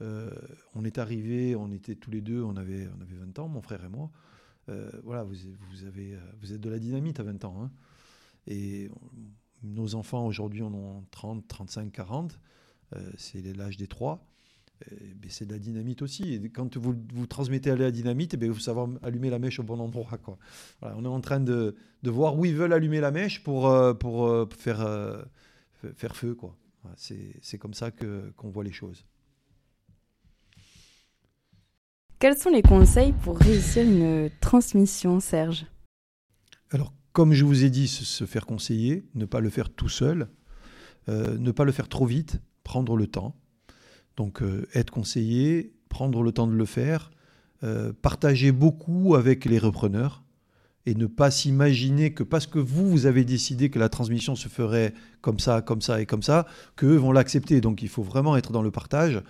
Euh, 0.00 0.30
on 0.74 0.84
est 0.84 0.98
arrivé, 0.98 1.56
on 1.56 1.72
était 1.72 1.94
tous 1.94 2.10
les 2.10 2.20
deux, 2.20 2.42
on 2.42 2.56
avait, 2.56 2.88
on 2.96 3.00
avait 3.00 3.16
20 3.16 3.38
ans, 3.38 3.48
mon 3.48 3.62
frère 3.62 3.84
et 3.84 3.88
moi. 3.88 4.10
Euh, 4.68 4.90
voilà, 5.04 5.24
vous, 5.24 5.34
vous, 5.70 5.84
avez, 5.84 6.18
vous 6.40 6.52
êtes 6.52 6.60
de 6.60 6.70
la 6.70 6.78
dynamite 6.78 7.20
à 7.20 7.22
20 7.22 7.44
ans. 7.44 7.62
Hein. 7.62 7.70
Et 8.46 8.90
nos 9.62 9.94
enfants 9.94 10.26
aujourd'hui 10.26 10.62
en 10.62 10.72
ont 10.72 11.04
30, 11.10 11.46
35, 11.46 11.92
40. 11.92 12.38
C'est 13.16 13.42
l'âge 13.56 13.76
des 13.76 13.86
trois. 13.86 14.26
Ben, 14.90 15.30
c'est 15.30 15.46
de 15.46 15.52
la 15.52 15.58
dynamite 15.58 16.02
aussi. 16.02 16.34
Et 16.34 16.50
quand 16.50 16.76
vous, 16.76 16.94
vous 17.14 17.26
transmettez 17.26 17.70
à 17.70 17.76
la 17.76 17.90
dynamite, 17.90 18.34
eh 18.34 18.44
il 18.44 18.52
faut 18.52 18.60
savoir 18.60 18.88
allumer 19.02 19.30
la 19.30 19.38
mèche 19.38 19.58
au 19.58 19.62
bon 19.62 19.80
endroit. 19.80 20.18
Quoi. 20.18 20.38
on 20.82 21.04
est 21.04 21.08
en 21.08 21.20
train 21.20 21.40
de, 21.40 21.76
de, 22.02 22.10
voir 22.10 22.38
où 22.38 22.44
ils 22.44 22.54
veulent 22.54 22.74
allumer 22.74 23.00
la 23.00 23.10
mèche 23.10 23.42
pour, 23.42 23.68
euh, 23.68 23.94
pour 23.94 24.26
euh, 24.26 24.46
faire, 24.56 24.82
euh, 24.82 25.22
faire 25.94 26.14
feu. 26.14 26.34
Quoi. 26.34 26.56
c'est, 26.96 27.58
comme 27.58 27.72
ça 27.72 27.90
que, 27.90 28.30
qu'on 28.36 28.50
voit 28.50 28.64
les 28.64 28.72
choses. 28.72 29.06
Quels 32.18 32.36
sont 32.36 32.50
les 32.50 32.62
conseils 32.62 33.12
pour 33.12 33.38
réussir 33.38 33.82
une 33.82 34.30
transmission, 34.40 35.20
Serge? 35.20 35.66
Alors, 36.70 36.92
comme 37.12 37.32
je 37.32 37.44
vous 37.44 37.64
ai 37.64 37.70
dit, 37.70 37.88
se 37.88 38.26
faire 38.26 38.44
conseiller, 38.44 39.06
ne 39.14 39.24
pas 39.24 39.40
le 39.40 39.48
faire 39.48 39.70
tout 39.70 39.88
seul, 39.88 40.28
ne 41.08 41.50
pas 41.50 41.64
le 41.64 41.72
faire 41.72 41.88
trop 41.88 42.04
vite, 42.04 42.40
prendre 42.66 42.96
le 42.96 43.06
temps. 43.06 43.36
Donc 44.16 44.42
euh, 44.42 44.66
être 44.74 44.90
conseillé, 44.90 45.72
prendre 45.88 46.22
le 46.22 46.32
temps 46.32 46.48
de 46.48 46.52
le 46.52 46.64
faire, 46.64 47.12
euh, 47.62 47.92
partager 48.02 48.50
beaucoup 48.50 49.14
avec 49.14 49.44
les 49.44 49.58
repreneurs 49.58 50.24
et 50.84 50.96
ne 50.96 51.06
pas 51.06 51.30
s'imaginer 51.30 52.12
que 52.12 52.24
parce 52.24 52.46
que 52.48 52.58
vous, 52.58 52.90
vous 52.90 53.06
avez 53.06 53.24
décidé 53.24 53.70
que 53.70 53.78
la 53.78 53.88
transmission 53.88 54.34
se 54.34 54.48
ferait 54.48 54.94
comme 55.20 55.38
ça, 55.38 55.62
comme 55.62 55.80
ça 55.80 56.00
et 56.00 56.06
comme 56.06 56.24
ça, 56.24 56.46
qu'eux 56.74 56.96
vont 56.96 57.12
l'accepter. 57.12 57.60
Donc 57.60 57.82
il 57.82 57.88
faut 57.88 58.02
vraiment 58.02 58.36
être 58.36 58.50
dans 58.50 58.62
le 58.62 58.72
partage. 58.72 59.22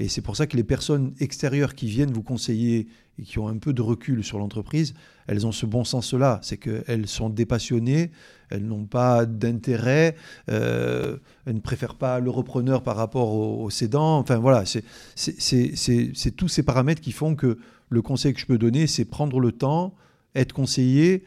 Et 0.00 0.08
c'est 0.08 0.22
pour 0.22 0.34
ça 0.34 0.46
que 0.46 0.56
les 0.56 0.64
personnes 0.64 1.12
extérieures 1.20 1.74
qui 1.74 1.86
viennent 1.86 2.10
vous 2.10 2.22
conseiller 2.22 2.88
et 3.18 3.22
qui 3.22 3.38
ont 3.38 3.48
un 3.48 3.58
peu 3.58 3.74
de 3.74 3.82
recul 3.82 4.24
sur 4.24 4.38
l'entreprise, 4.38 4.94
elles 5.26 5.46
ont 5.46 5.52
ce 5.52 5.66
bon 5.66 5.84
sens-là. 5.84 6.40
C'est 6.42 6.56
qu'elles 6.56 7.06
sont 7.06 7.28
dépassionnées, 7.28 8.10
elles 8.48 8.64
n'ont 8.64 8.86
pas 8.86 9.26
d'intérêt, 9.26 10.16
euh, 10.50 11.18
elles 11.44 11.56
ne 11.56 11.60
préfèrent 11.60 11.96
pas 11.96 12.18
le 12.18 12.30
repreneur 12.30 12.82
par 12.82 12.96
rapport 12.96 13.34
au, 13.34 13.68
cédant. 13.68 14.18
Enfin 14.18 14.38
voilà, 14.38 14.64
c'est 14.64 16.30
tous 16.34 16.48
ces 16.48 16.62
paramètres 16.62 17.02
qui 17.02 17.12
font 17.12 17.34
que 17.34 17.58
le 17.90 18.00
conseil 18.00 18.32
que 18.32 18.40
je 18.40 18.46
peux 18.46 18.56
donner, 18.56 18.86
c'est 18.86 19.04
prendre 19.04 19.38
le 19.38 19.52
temps, 19.52 19.94
être 20.34 20.54
conseillé 20.54 21.24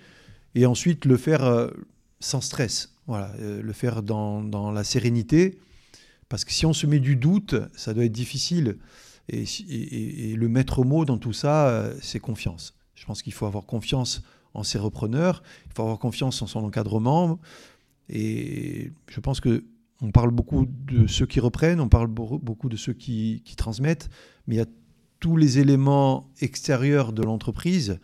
et 0.55 0.65
ensuite 0.65 1.05
le 1.05 1.17
faire 1.17 1.43
euh, 1.43 1.67
sans 2.19 2.41
stress. 2.41 2.95
Voilà, 3.05 3.31
euh, 3.39 3.61
le 3.61 3.73
faire 3.73 4.01
dans 4.01 4.71
la 4.71 4.83
sérénité 4.83 5.59
parce 6.29 6.45
que 6.45 6.51
si 6.51 6.65
on 6.65 6.73
se 6.73 6.87
met 6.87 6.99
du 6.99 7.15
doute, 7.15 7.55
ça 7.75 7.93
doit 7.93 8.05
être 8.05 8.11
difficile. 8.11 8.77
Et, 9.29 10.35
le 10.35 10.47
maître 10.49 10.83
mot 10.83 11.05
dans 11.05 11.17
tout 11.17 11.33
ça, 11.33 11.69
euh, 11.69 11.95
c'est 12.01 12.19
confiance. 12.19 12.75
Je 12.95 13.05
pense 13.05 13.21
qu'il 13.21 13.33
faut 13.33 13.45
avoir 13.45 13.65
confiance 13.65 14.23
en 14.53 14.63
ses 14.63 14.77
repreneurs, 14.77 15.41
il 15.65 15.71
faut 15.73 15.83
avoir 15.83 15.99
confiance 15.99 16.41
en 16.41 16.47
son 16.47 16.63
encadrement. 16.63 17.39
Et 18.09 18.91
je 19.07 19.19
pense 19.19 19.39
que 19.39 19.63
on 20.01 20.11
parle 20.11 20.31
beaucoup 20.31 20.65
de 20.67 21.07
ceux 21.07 21.25
qui 21.25 21.39
reprennent, 21.39 21.79
on 21.79 21.87
parle 21.87 22.07
beaucoup 22.07 22.67
de 22.67 22.75
ceux 22.75 22.91
qui 22.91 23.41
transmettent, 23.55 24.09
mais 24.47 24.55
il 24.55 24.57
y 24.57 24.61
a 24.61 24.65
tous 25.21 25.37
les 25.37 25.59
éléments 25.59 26.29
extérieurs 26.41 27.13
de 27.13 27.23
l'entreprise 27.23 27.99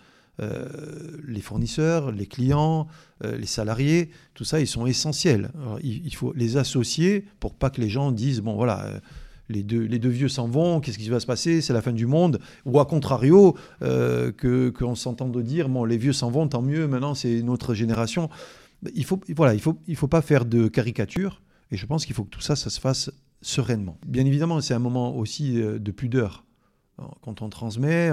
les 1.28 1.42
fournisseurs, 1.42 2.12
les 2.12 2.26
clients, 2.26 2.88
euh, 3.24 3.38
les 3.38 3.46
salariés, 3.46 4.10
tout 4.34 4.46
ça, 4.46 4.60
ils 4.60 4.68
sont 4.68 4.86
essentiels. 4.86 5.52
il, 5.84 6.14
faut 6.16 6.34
les 6.34 6.58
associer 6.58 7.26
pour 7.40 7.54
pas 7.54 7.70
que 7.70 7.82
les 7.82 7.90
gens 7.90 8.12
disent, 8.12 8.42
bon 8.42 8.56
voilà, 8.56 8.86
euh, 8.86 9.00
les 9.50 9.64
deux, 9.64 10.10
vieux 10.10 10.30
s'en 10.30 10.48
vont, 10.48 10.80
qu'est-ce 10.80 10.98
qui 10.98 11.10
va 11.10 11.20
se 11.20 11.26
passer, 11.26 11.60
c'est 11.62 11.74
la 11.74 11.82
fin 11.82 11.92
du 11.92 12.06
monde, 12.06 12.40
ou 12.66 12.80
à 12.80 12.86
contrario, 12.86 13.56
que 13.82 14.70
qu'on 14.70 14.96
s'entende 14.96 15.42
dire, 15.42 15.70
bon, 15.70 15.86
les 15.86 15.98
vieux 15.98 16.14
s'en 16.14 16.30
vont, 16.30 16.48
tant 16.48 16.62
mieux, 16.62 16.88
maintenant 16.88 17.16
c'est 17.16 17.42
notre 17.42 17.74
génération. 17.74 18.30
Il 18.94 19.06
faut, 19.06 19.20
voilà, 19.36 19.56
il 19.56 19.60
faut, 19.60 19.80
il 19.88 19.96
faut 19.96 20.08
pas 20.08 20.22
faire 20.22 20.46
de 20.46 20.68
caricature, 20.68 21.42
et 21.72 21.78
je 21.78 21.86
pense 21.88 22.06
qu'il 22.06 22.14
faut 22.14 22.26
que 22.26 22.30
tout 22.30 22.42
ça, 22.42 22.56
ça 22.56 22.70
se 22.70 22.80
fasse 22.80 23.12
sereinement. 23.42 23.98
Bien 24.06 24.26
évidemment, 24.26 24.62
c'est 24.62 24.76
un 24.76 24.80
moment 24.80 25.18
aussi 25.18 25.56
de 25.56 25.92
pudeur. 25.92 26.46
Quand 27.22 27.42
on 27.42 27.50
transmet, 27.50 28.12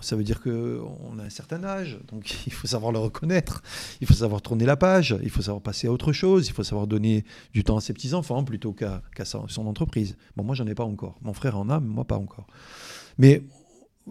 ça 0.00 0.16
veut 0.16 0.24
dire 0.24 0.40
qu'on 0.40 1.18
a 1.18 1.24
un 1.24 1.30
certain 1.30 1.62
âge, 1.64 1.98
donc 2.08 2.34
il 2.46 2.52
faut 2.52 2.66
savoir 2.66 2.92
le 2.92 2.98
reconnaître, 2.98 3.62
il 4.00 4.06
faut 4.06 4.14
savoir 4.14 4.40
tourner 4.42 4.64
la 4.64 4.76
page, 4.76 5.16
il 5.22 5.30
faut 5.30 5.42
savoir 5.42 5.62
passer 5.62 5.86
à 5.86 5.92
autre 5.92 6.12
chose, 6.12 6.48
il 6.48 6.52
faut 6.52 6.64
savoir 6.64 6.86
donner 6.86 7.24
du 7.52 7.64
temps 7.64 7.76
à 7.76 7.80
ses 7.80 7.92
petits-enfants 7.92 8.44
plutôt 8.44 8.72
qu'à 8.72 9.02
son 9.24 9.66
entreprise. 9.66 10.16
Bon, 10.36 10.44
moi, 10.44 10.54
j'en 10.54 10.66
ai 10.66 10.74
pas 10.74 10.84
encore. 10.84 11.18
Mon 11.22 11.34
frère 11.34 11.58
en 11.58 11.68
a, 11.68 11.80
mais 11.80 11.88
moi, 11.88 12.04
pas 12.04 12.16
encore. 12.16 12.46
Mais 13.18 13.42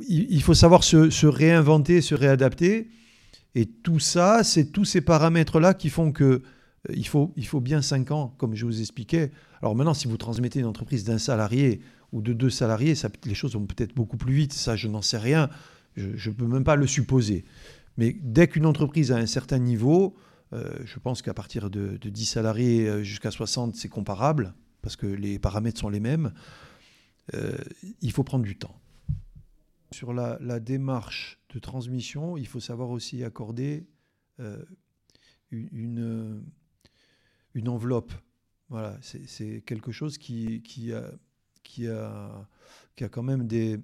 il, 0.07 0.41
faut 0.41 0.53
savoir 0.53 0.83
se, 0.83 1.25
réinventer, 1.25 2.01
se 2.01 2.15
réadapter. 2.15 2.89
Et 3.55 3.65
tout 3.65 3.99
ça, 3.99 4.43
c'est 4.43 4.65
tous 4.65 4.85
ces 4.85 5.01
paramètres-là 5.01 5.73
qui 5.73 5.89
font 5.89 6.11
que 6.11 6.41
il 6.93 7.07
faut, 7.07 7.33
faut 7.45 7.61
bien 7.61 7.81
5 7.81 8.11
ans, 8.11 8.35
comme 8.37 8.53
je 8.53 8.63
vous 8.63 8.79
expliquais. 8.79 9.31
Alors 9.61 9.75
maintenant, 9.75 9.95
si 9.95 10.07
vous 10.07 10.17
transmettez 10.17 10.59
une 10.59 10.67
entreprise 10.67 11.03
d'un 11.03 11.17
salarié 11.17 11.81
ou 12.15 12.21
de 12.21 12.31
deux 12.31 12.49
salariés, 12.49 12.93
les 13.25 13.33
choses 13.33 13.55
vont 13.55 13.65
peut-être 13.65 13.93
beaucoup 13.93 14.15
plus 14.15 14.33
vite. 14.33 14.53
Ça, 14.53 14.77
je 14.77 14.87
n'en 14.87 15.01
sais 15.01 15.17
rien. 15.17 15.49
Je 15.97 16.29
ne 16.29 16.33
peux 16.33 16.47
même 16.47 16.63
pas 16.63 16.77
le 16.77 16.87
supposer. 16.87 17.43
Mais 17.97 18.15
dès 18.21 18.47
qu'une 18.47 18.65
entreprise 18.65 19.11
a 19.11 19.17
un 19.17 19.25
certain 19.25 19.59
niveau, 19.59 20.15
euh, 20.53 20.77
je 20.85 20.97
pense 20.97 21.21
qu'à 21.21 21.33
partir 21.33 21.69
de, 21.69 21.97
10 21.97 22.25
salariés 22.25 22.87
euh, 22.87 23.03
jusqu'à 23.03 23.31
60, 23.31 23.75
c'est 23.75 23.89
comparable, 23.89 24.53
parce 24.81 24.95
que 24.95 25.07
les 25.07 25.39
paramètres 25.39 25.77
sont 25.77 25.89
les 25.89 25.99
mêmes. 25.99 26.33
Euh, 27.33 27.57
il 27.99 28.13
faut 28.13 28.23
prendre 28.23 28.45
du 28.45 28.57
temps. 28.57 28.79
Sur 29.91 30.13
la, 30.13 30.59
démarche 30.61 31.37
de 31.53 31.59
transmission, 31.59 32.37
il 32.37 32.47
faut 32.47 32.61
savoir 32.61 32.91
aussi 32.91 33.25
accorder 33.25 33.87
une, 35.51 36.43
enveloppe. 37.67 38.13
Voilà, 38.69 38.97
c'est 39.01 39.63
quelque 39.65 39.91
chose 39.91 40.17
qui, 40.17 40.61
qui, 41.65 41.87
a, 41.87 42.47
qui 42.95 43.03
a 43.03 43.09
quand 43.09 43.23
même 43.23 43.45
des, 43.45 43.79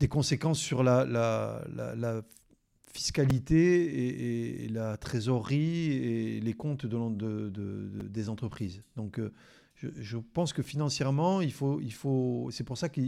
des 0.00 0.08
conséquences 0.08 0.58
sur 0.58 0.82
la, 0.82 1.04
la, 1.04 1.64
la 1.94 2.22
fiscalité 2.94 4.64
et, 4.64 4.68
la 4.68 4.96
trésorerie 4.96 5.92
et 5.92 6.40
les 6.40 6.54
comptes 6.54 6.86
de, 6.86 7.50
des 8.08 8.28
entreprises. 8.28 8.82
Donc, 8.96 9.18
euh, 9.18 9.32
je, 9.76 10.16
pense 10.16 10.52
que 10.52 10.62
financièrement, 10.62 11.40
il 11.40 11.52
faut, 11.52 11.80
il 11.80 11.92
faut, 11.92 12.48
c'est 12.52 12.64
pour 12.64 12.78
ça 12.78 12.88
que 12.88 13.00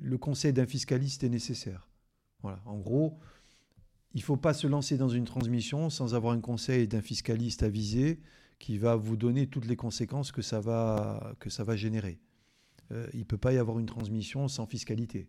le 0.00 0.18
conseil 0.18 0.52
d'un 0.52 0.66
fiscaliste 0.66 1.24
est 1.24 1.30
nécessaire. 1.30 1.88
Voilà. 2.42 2.60
En 2.66 2.78
gros, 2.78 3.18
il 4.12 4.18
ne 4.18 4.24
faut 4.24 4.36
pas 4.36 4.54
se 4.54 4.66
lancer 4.66 4.96
dans 4.98 5.08
une 5.08 5.24
transmission 5.24 5.88
sans 5.88 6.14
avoir 6.14 6.34
un 6.34 6.40
conseil 6.40 6.86
d'un 6.86 7.02
fiscaliste 7.02 7.62
avisé 7.62 8.20
qui 8.58 8.78
va 8.78 8.96
vous 8.96 9.16
donner 9.16 9.46
toutes 9.46 9.66
les 9.66 9.76
conséquences 9.76 10.30
que 10.30 10.42
ça 10.42 10.60
va, 10.60 11.34
que 11.40 11.50
ça 11.50 11.64
va 11.64 11.74
générer. 11.74 12.18
Euh, 12.92 13.06
il 13.12 13.20
ne 13.20 13.24
peut 13.24 13.38
pas 13.38 13.52
y 13.52 13.58
avoir 13.58 13.78
une 13.78 13.86
transmission 13.86 14.48
sans 14.48 14.66
fiscalité. 14.66 15.28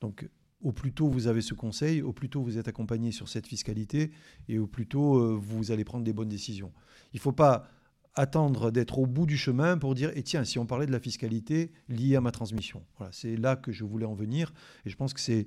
Donc, 0.00 0.28
au 0.62 0.72
plus 0.72 0.92
tôt 0.92 1.08
vous 1.08 1.26
avez 1.26 1.42
ce 1.42 1.54
conseil, 1.54 2.02
au 2.02 2.12
plus 2.12 2.28
tôt 2.28 2.42
vous 2.42 2.58
êtes 2.58 2.68
accompagné 2.68 3.12
sur 3.12 3.28
cette 3.28 3.46
fiscalité 3.46 4.10
et 4.48 4.58
au 4.58 4.66
plus 4.66 4.86
tôt 4.86 5.18
euh, 5.18 5.38
vous 5.40 5.70
allez 5.70 5.84
prendre 5.84 6.04
des 6.04 6.12
bonnes 6.12 6.28
décisions. 6.28 6.72
Il 7.12 7.16
ne 7.16 7.20
faut 7.20 7.32
pas 7.32 7.68
attendre 8.14 8.70
d'être 8.70 8.98
au 8.98 9.06
bout 9.06 9.26
du 9.26 9.36
chemin 9.36 9.76
pour 9.76 9.94
dire, 9.94 10.10
et 10.16 10.22
tiens, 10.22 10.44
si 10.44 10.58
on 10.58 10.66
parlait 10.66 10.86
de 10.86 10.92
la 10.92 11.00
fiscalité 11.00 11.72
liée 11.88 12.16
à 12.16 12.22
ma 12.22 12.32
transmission. 12.32 12.82
Voilà, 12.96 13.12
c'est 13.12 13.36
là 13.36 13.56
que 13.56 13.72
je 13.72 13.84
voulais 13.84 14.06
en 14.06 14.14
venir 14.14 14.52
et 14.84 14.90
je 14.90 14.96
pense 14.96 15.12
que 15.12 15.20
c'est 15.20 15.46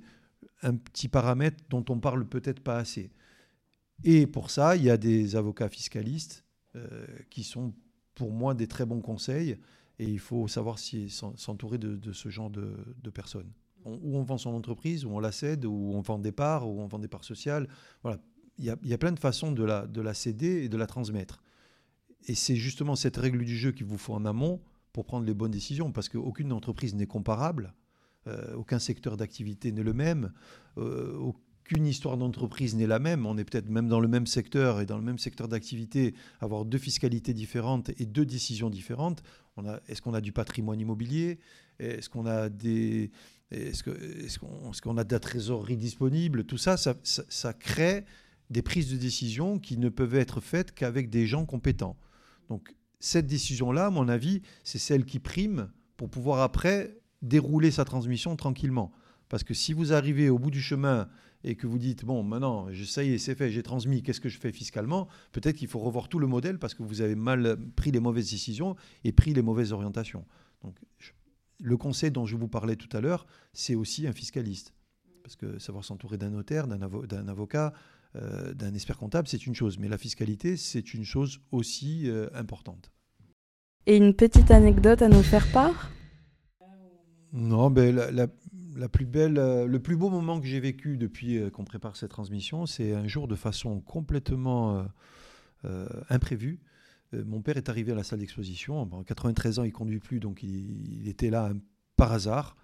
un 0.61 0.75
petit 0.75 1.07
paramètre 1.07 1.57
dont 1.69 1.83
on 1.89 1.99
parle 1.99 2.27
peut-être 2.27 2.61
pas 2.61 2.77
assez. 2.77 3.11
Et 4.03 4.27
pour 4.27 4.49
ça, 4.51 4.75
il 4.75 4.83
y 4.83 4.89
a 4.89 4.97
des 4.97 5.35
avocats 5.35 5.67
fiscalistes 5.67 6.45
euh, 6.75 7.05
qui 7.29 7.43
sont 7.43 7.73
pour 8.15 8.31
moi 8.31 8.53
des 8.53 8.67
très 8.67 8.85
bons 8.85 9.01
conseils 9.01 9.57
et 9.99 10.05
il 10.05 10.19
faut 10.19 10.47
savoir 10.47 10.79
s'entourer 10.79 11.77
de, 11.77 12.11
ce 12.11 12.29
genre 12.29 12.49
de 12.49 13.09
personnes 13.09 13.51
où 13.85 14.17
on 14.17 14.23
vend 14.23 14.37
son 14.37 14.51
entreprise, 14.51 15.05
où 15.05 15.11
on 15.11 15.19
la 15.19 15.31
cède, 15.31 15.65
où 15.65 15.91
on 15.93 16.01
vend 16.01 16.19
des 16.19 16.31
parts, 16.31 16.67
où 16.67 16.81
on 16.81 16.87
vend 16.87 16.99
des 16.99 17.07
parts 17.07 17.23
sociales. 17.23 17.67
Voilà. 18.03 18.19
Il 18.57 18.65
y 18.65 18.93
a, 18.93 18.97
plein 18.97 19.13
de 19.13 19.19
façons 19.19 19.53
de 19.53 19.63
la, 19.63 19.87
de 19.87 20.11
céder 20.11 20.63
et 20.63 20.69
de 20.69 20.75
la 20.75 20.85
transmettre. 20.85 21.41
Et 22.27 22.35
c'est 22.35 22.57
justement 22.57 22.97
cette 22.97 23.15
règle 23.15 23.45
du 23.45 23.55
jeu 23.55 23.71
qu'il 23.71 23.85
vous 23.85 23.97
faut 23.97 24.13
en 24.13 24.25
amont 24.25 24.59
pour 24.91 25.05
prendre 25.05 25.25
les 25.25 25.33
bonnes 25.33 25.51
décisions, 25.51 25.93
parce 25.93 26.09
qu'aucune 26.09 26.51
entreprise 26.51 26.93
n'est 26.93 27.05
comparable, 27.05 27.73
euh, 28.27 28.53
aucun 28.55 28.79
secteur 28.79 29.15
d'activité 29.15 29.71
n'est 29.71 29.83
le 29.83 29.93
même, 29.93 30.33
euh, 30.77 31.15
aucune 31.15 31.87
histoire 31.87 32.17
d'entreprise 32.17 32.75
n'est 32.75 32.87
la 32.87 32.99
même. 32.99 33.25
On 33.25 33.37
est 33.37 33.45
peut-être 33.45 33.69
même 33.69 33.87
dans 33.87 34.01
le 34.01 34.09
même 34.09 34.27
secteur 34.27 34.81
et 34.81 34.85
dans 34.85 34.97
le 34.97 35.03
même 35.03 35.19
secteur 35.19 35.47
d'activité, 35.47 36.13
avoir 36.41 36.65
deux 36.65 36.79
fiscalités 36.79 37.33
différentes 37.33 37.91
et 37.97 38.05
deux 38.05 38.25
décisions 38.25 38.69
différentes. 38.69 39.23
Est-ce 39.87 40.01
qu'on 40.01 40.13
a 40.13 40.21
du 40.21 40.31
patrimoine 40.31 40.79
immobilier? 40.79 41.39
Est-ce 41.79 42.09
qu'on 42.09 42.25
a 42.25 42.49
des 42.49 43.11
est-ce 43.51 43.81
qu'on 44.81 44.97
a 44.97 45.03
de 45.03 45.11
la 45.11 45.19
trésorerie 45.19 45.77
disponible? 45.77 46.43
Tout 46.43 46.57
ça 46.57 46.77
ça, 46.77 47.53
crée 47.53 48.05
des 48.49 48.61
prises 48.61 48.91
de 48.91 48.97
décision 48.97 49.59
qui 49.59 49.77
ne 49.77 49.89
peuvent 49.89 50.15
être 50.15 50.41
faites 50.41 50.73
qu'avec 50.73 51.09
des 51.09 51.25
gens 51.25 51.45
compétents. 51.45 51.97
Donc 52.49 52.75
cette 52.99 53.27
décision-là, 53.27 53.87
à 53.87 53.89
mon 53.89 54.07
avis, 54.07 54.41
c'est 54.63 54.77
celle 54.77 55.05
qui 55.05 55.19
prime 55.19 55.71
pour 55.97 56.09
pouvoir 56.09 56.41
après 56.41 56.97
dérouler 57.21 57.71
sa 57.71 57.85
transmission 57.85 58.35
tranquillement. 58.35 58.91
Parce 59.29 59.43
que 59.43 59.53
si 59.53 59.73
vous 59.73 59.93
arrivez 59.93 60.29
au 60.29 60.39
bout 60.39 60.51
du 60.51 60.61
chemin 60.61 61.07
et 61.43 61.55
que 61.55 61.67
vous 61.67 61.79
dites, 61.79 62.03
bon, 62.03 62.23
maintenant, 62.23 62.67
ça 62.85 63.03
y 63.03 63.13
est, 63.13 63.17
c'est 63.17 63.35
fait, 63.35 63.49
j'ai 63.49 63.63
transmis, 63.63 64.01
qu'est-ce 64.03 64.19
que 64.19 64.29
je 64.29 64.39
fais 64.39 64.51
fiscalement? 64.51 65.07
Peut-être 65.31 65.55
qu'il 65.55 65.67
faut 65.67 65.79
revoir 65.79 66.09
tout 66.09 66.19
le 66.19 66.27
modèle 66.27 66.59
parce 66.59 66.73
que 66.73 66.83
vous 66.83 67.01
avez 67.01 67.15
mal 67.15 67.57
pris 67.75 67.91
les 67.91 67.99
mauvaises 67.99 68.31
décisions 68.31 68.75
et 69.03 69.11
pris 69.11 69.33
les 69.33 69.41
mauvaises 69.41 69.71
orientations. 69.71 70.25
Donc, 70.63 70.75
je 70.97 71.11
le 71.61 71.77
conseil 71.77 72.11
dont 72.11 72.25
je 72.25 72.35
vous 72.35 72.47
parlais 72.47 72.75
tout 72.75 72.95
à 72.95 73.01
l'heure, 73.01 73.27
c'est 73.53 73.75
aussi 73.75 74.07
un 74.07 74.13
fiscaliste. 74.13 74.73
Parce 75.23 75.35
que 75.35 75.59
savoir 75.59 75.83
s'entourer 75.83 76.17
d'un 76.17 76.29
notaire, 76.29 76.67
d'un 76.67 77.27
avocat, 77.27 77.73
euh, 78.15 78.53
d'un 78.53 78.73
expert 78.73 78.97
comptable, 78.97 79.27
c'est 79.27 79.45
une 79.45 79.53
chose. 79.53 79.77
Mais 79.77 79.87
la 79.87 79.97
fiscalité, 79.97 80.57
c'est 80.57 80.93
une 80.93 81.03
chose 81.03 81.41
aussi 81.51 82.09
euh, 82.09 82.27
importante. 82.33 82.91
Et 83.85 83.97
une 83.97 84.13
petite 84.13 84.51
anecdote 84.51 85.01
à 85.01 85.09
nous 85.09 85.21
faire 85.21 85.51
part? 85.51 85.91
Non, 87.31 87.69
ben, 87.69 87.95
la, 87.95 88.27
plus 88.91 89.05
belle, 89.05 89.37
euh, 89.37 89.65
le 89.65 89.79
plus 89.79 89.97
beau 89.97 90.09
moment 90.09 90.39
que 90.39 90.45
j'ai 90.45 90.59
vécu 90.59 90.97
depuis 90.97 91.39
qu'on 91.51 91.63
prépare 91.63 91.95
cette 91.95 92.11
transmission, 92.11 92.65
c'est 92.65 92.93
un 92.93 93.07
jour 93.07 93.27
de 93.27 93.35
façon 93.35 93.79
complètement 93.81 94.85
imprévue. 96.09 96.59
Euh, 97.13 97.23
mon 97.25 97.41
père 97.41 97.57
est 97.57 97.69
arrivé 97.69 97.91
à 97.91 97.95
la 97.95 98.03
salle 98.03 98.19
d'exposition. 98.19 98.81
En 98.81 99.03
93 99.03 99.59
ans, 99.59 99.63
il 99.63 99.71
conduit 99.71 99.99
plus, 99.99 100.19
donc 100.19 100.43
il, 100.43 101.07
était 101.07 101.29
là 101.29 101.51
par 101.95 102.11
hasard. 102.11 102.55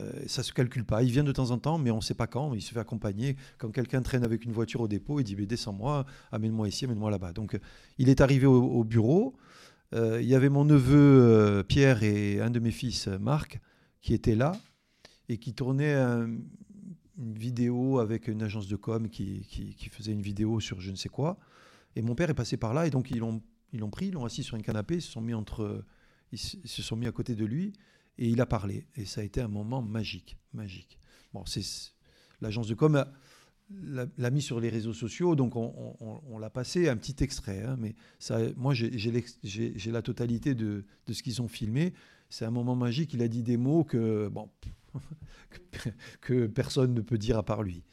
Euh, 0.00 0.10
ça 0.26 0.42
se 0.42 0.52
calcule 0.52 0.84
pas. 0.84 1.02
Il 1.02 1.10
vient 1.10 1.24
de 1.24 1.32
temps 1.32 1.50
en 1.50 1.58
temps, 1.58 1.78
mais 1.78 1.90
on 1.90 1.96
ne 1.96 2.02
sait 2.02 2.14
pas 2.14 2.26
quand. 2.26 2.54
Il 2.54 2.62
se 2.62 2.72
fait 2.72 2.80
accompagner. 2.80 3.36
Quand 3.58 3.70
quelqu'un 3.70 4.02
traîne 4.02 4.24
avec 4.24 4.44
une 4.44 4.52
voiture 4.52 4.80
au 4.80 4.88
dépôt, 4.88 5.20
il 5.20 5.24
dit 5.24 5.36
Descends-moi, 5.36 6.04
amène-moi 6.32 6.68
ici, 6.68 6.84
amène-moi 6.84 7.10
là-bas. 7.10 7.32
Donc 7.32 7.58
il 7.98 8.08
est 8.08 8.20
arrivé 8.20 8.46
au, 8.46 8.84
bureau. 8.84 9.36
Euh, 9.94 10.20
il 10.20 10.26
y 10.26 10.34
avait 10.34 10.48
mon 10.48 10.64
neveu 10.64 11.62
Pierre 11.68 12.02
et 12.02 12.40
un 12.40 12.50
de 12.50 12.58
mes 12.58 12.72
fils, 12.72 13.06
Marc, 13.06 13.60
qui 14.00 14.14
étaient 14.14 14.34
là 14.34 14.52
et 15.28 15.38
qui 15.38 15.54
tournaient 15.54 15.94
une 15.94 16.44
vidéo 17.18 17.98
avec 17.98 18.28
une 18.28 18.42
agence 18.42 18.68
de 18.68 18.76
com 18.76 19.08
qui, 19.08 19.44
faisait 19.90 20.12
une 20.12 20.22
vidéo 20.22 20.60
sur 20.60 20.80
je 20.80 20.90
ne 20.90 20.96
sais 20.96 21.08
quoi. 21.08 21.38
Et 21.96 22.02
mon 22.02 22.14
père 22.14 22.30
est 22.30 22.34
passé 22.34 22.56
par 22.56 22.74
là 22.74 22.86
et 22.86 22.90
donc 22.90 23.10
ils 23.10 23.18
l'ont 23.18 23.40
ils 23.72 23.80
l'ont 23.80 23.90
pris, 23.90 24.06
ils 24.06 24.12
l'ont 24.12 24.24
assis 24.24 24.44
sur 24.44 24.56
un 24.56 24.60
canapé, 24.60 24.96
ils 24.96 25.02
se 25.02 25.10
sont 25.10 25.20
mis 25.20 25.34
entre, 25.34 25.84
se 26.32 26.82
sont 26.82 26.94
mis 26.94 27.06
à 27.06 27.12
côté 27.12 27.34
de 27.34 27.44
lui 27.44 27.72
et 28.18 28.28
il 28.28 28.40
a 28.40 28.46
parlé. 28.46 28.86
Et 28.94 29.04
ça 29.04 29.20
a 29.20 29.24
été 29.24 29.40
un 29.40 29.48
moment 29.48 29.82
magique, 29.82 30.38
magique. 30.52 30.96
Bon, 31.32 31.44
c'est 31.44 31.62
l'agence 32.40 32.68
de 32.68 32.74
com 32.74 33.04
l'a 33.70 34.30
mis 34.30 34.42
sur 34.42 34.60
les 34.60 34.68
réseaux 34.68 34.92
sociaux, 34.92 35.34
donc 35.34 35.56
on, 35.56 36.38
l'a 36.38 36.50
passé, 36.50 36.88
un 36.88 36.96
petit 36.96 37.24
extrait. 37.24 37.62
Hein, 37.62 37.76
mais 37.78 37.94
ça, 38.18 38.38
moi, 38.56 38.74
j'ai 38.74 39.90
la 39.90 40.02
totalité 40.02 40.54
de, 40.54 40.84
de 41.06 41.12
ce 41.12 41.22
qu'ils 41.22 41.42
ont 41.42 41.48
filmé. 41.48 41.94
C'est 42.28 42.44
un 42.44 42.50
moment 42.50 42.76
magique. 42.76 43.14
Il 43.14 43.22
a 43.22 43.28
dit 43.28 43.42
des 43.42 43.56
mots 43.56 43.82
que, 43.82 44.28
bon, 44.28 44.48
que, 46.20 46.46
personne 46.46 46.94
ne 46.94 47.00
peut 47.00 47.18
dire 47.18 47.38
à 47.38 47.42
part 47.42 47.62
lui. 47.62 47.84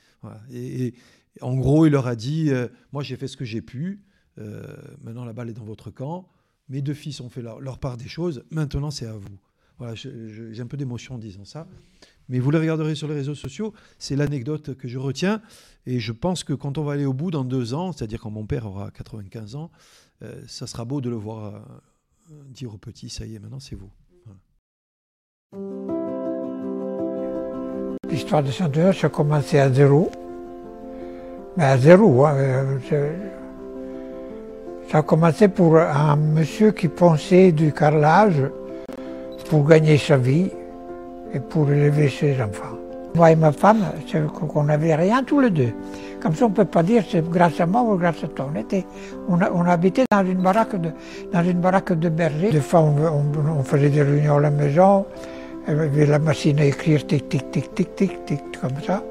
Et, 0.51 0.93
en 1.39 1.55
gros, 1.55 1.85
il 1.85 1.91
leur 1.91 2.07
a 2.07 2.15
dit, 2.15 2.49
euh, 2.49 2.67
moi 2.91 3.03
j'ai 3.03 3.15
fait 3.15 3.27
ce 3.27 3.37
que 3.37 3.45
j'ai 3.45 3.61
pu. 3.61 4.03
Euh, 4.37 4.75
maintenant, 5.01 5.23
la 5.23 5.33
balle 5.33 5.49
est 5.49 5.53
dans 5.53 5.63
votre 5.63 5.89
camp. 5.89 6.29
Mes 6.67 6.81
deux 6.81 6.93
fils 6.93 7.21
ont 7.21 7.29
fait 7.29 7.41
leur, 7.41 7.79
part 7.79 7.97
des 7.97 8.07
choses. 8.07 8.43
Maintenant, 8.51 8.91
c'est 8.91 9.05
à 9.07 9.13
vous. 9.13 9.39
Voilà, 9.77 9.95
j'ai 9.95 10.59
un 10.59 10.67
peu 10.67 10.77
d'émotion 10.77 11.15
en 11.15 11.17
disant 11.17 11.45
ça. 11.45 11.67
Mais 12.29 12.39
vous 12.39 12.51
le 12.51 12.59
regarderez 12.59 12.95
sur 12.95 13.07
les 13.07 13.15
réseaux 13.15 13.35
sociaux. 13.35 13.73
C'est 13.97 14.15
l'anecdote 14.15 14.75
que 14.75 14.87
je 14.87 14.97
retiens. 14.97 15.41
Et 15.85 15.99
je 15.99 16.11
pense 16.11 16.43
que 16.43 16.53
quand 16.53 16.77
on 16.77 16.83
va 16.83 16.93
aller 16.93 17.05
au 17.05 17.13
bout 17.13 17.31
dans 17.31 17.43
deux 17.43 17.73
ans, 17.73 17.91
c'est-à-dire 17.91 18.19
quand 18.19 18.29
mon 18.29 18.45
père 18.45 18.65
aura 18.65 18.91
95 18.91 19.55
ans, 19.55 19.71
euh, 20.21 20.41
ça 20.47 20.67
sera 20.67 20.85
beau 20.85 21.01
de 21.01 21.09
le 21.09 21.15
voir 21.15 21.65
dire 22.49 22.73
au 22.73 22.77
petit, 22.77 23.09
ça 23.09 23.25
y 23.25 23.35
est, 23.35 23.39
maintenant 23.39 23.59
c'est 23.59 23.75
vous. 23.75 23.91
L'histoire 28.32 28.70
de 28.70 28.91
ça 28.94 29.08
a 29.08 29.10
commencé 29.10 29.60
à 29.60 29.70
zéro. 29.70 30.10
Mais 31.58 31.65
à 31.65 31.78
zéro. 31.78 32.26
Hein, 32.26 32.36
ça 34.89 35.00
a 35.00 35.02
commencé 35.02 35.50
pour 35.50 35.78
un 35.78 36.15
monsieur 36.15 36.72
qui 36.72 36.88
pensait 36.88 37.52
du 37.52 37.74
carrelage 37.74 38.41
pour 39.50 39.67
gagner 39.67 39.98
sa 39.98 40.15
vie 40.15 40.50
et 41.34 41.41
pour 41.41 41.70
élever 41.70 42.08
ses 42.08 42.41
enfants. 42.41 42.78
Moi 43.15 43.32
et 43.32 43.36
ma 43.36 43.52
femme, 43.52 43.84
qu'on 44.38 44.63
n'avait 44.63 44.96
rien 44.96 45.24
tous 45.24 45.41
les 45.41 45.50
deux. 45.50 45.74
Comme 46.22 46.34
ça, 46.34 46.46
on 46.46 46.50
ne 46.50 46.54
peut 46.54 46.63
pas 46.63 46.84
dire 46.84 47.04
c'est 47.10 47.30
grâce 47.30 47.60
à 47.60 47.65
moi 47.65 47.82
ou 47.82 47.98
grâce 47.98 48.24
à 48.24 48.28
toi. 48.30 48.50
On, 49.28 49.39
on, 49.41 49.65
habitait 49.65 50.06
dans 50.10 50.26
une 50.26 50.41
baraque 50.41 50.80
de, 50.80 50.91
dans 51.34 51.44
une 51.44 51.60
baraque 51.60 51.91
de 52.00 52.08
berger. 52.08 52.52
Des 52.52 52.62
fois, 52.62 52.80
on, 52.80 53.63
faisait 53.63 53.89
des 53.89 54.04
réunions 54.04 54.38
à 54.38 54.39
la 54.39 54.52
maison, 54.52 55.06
avait 55.67 56.06
la 56.06 56.19
machine 56.19 56.60
à 56.60 56.65
écrire 56.65 57.06
tic, 57.06 57.30
tic, 57.30 57.52
tic, 57.52 57.76
tic, 57.76 57.95
tic, 57.95 58.26
tic, 58.26 58.41
comme 58.60 58.82
ça. 58.86 59.04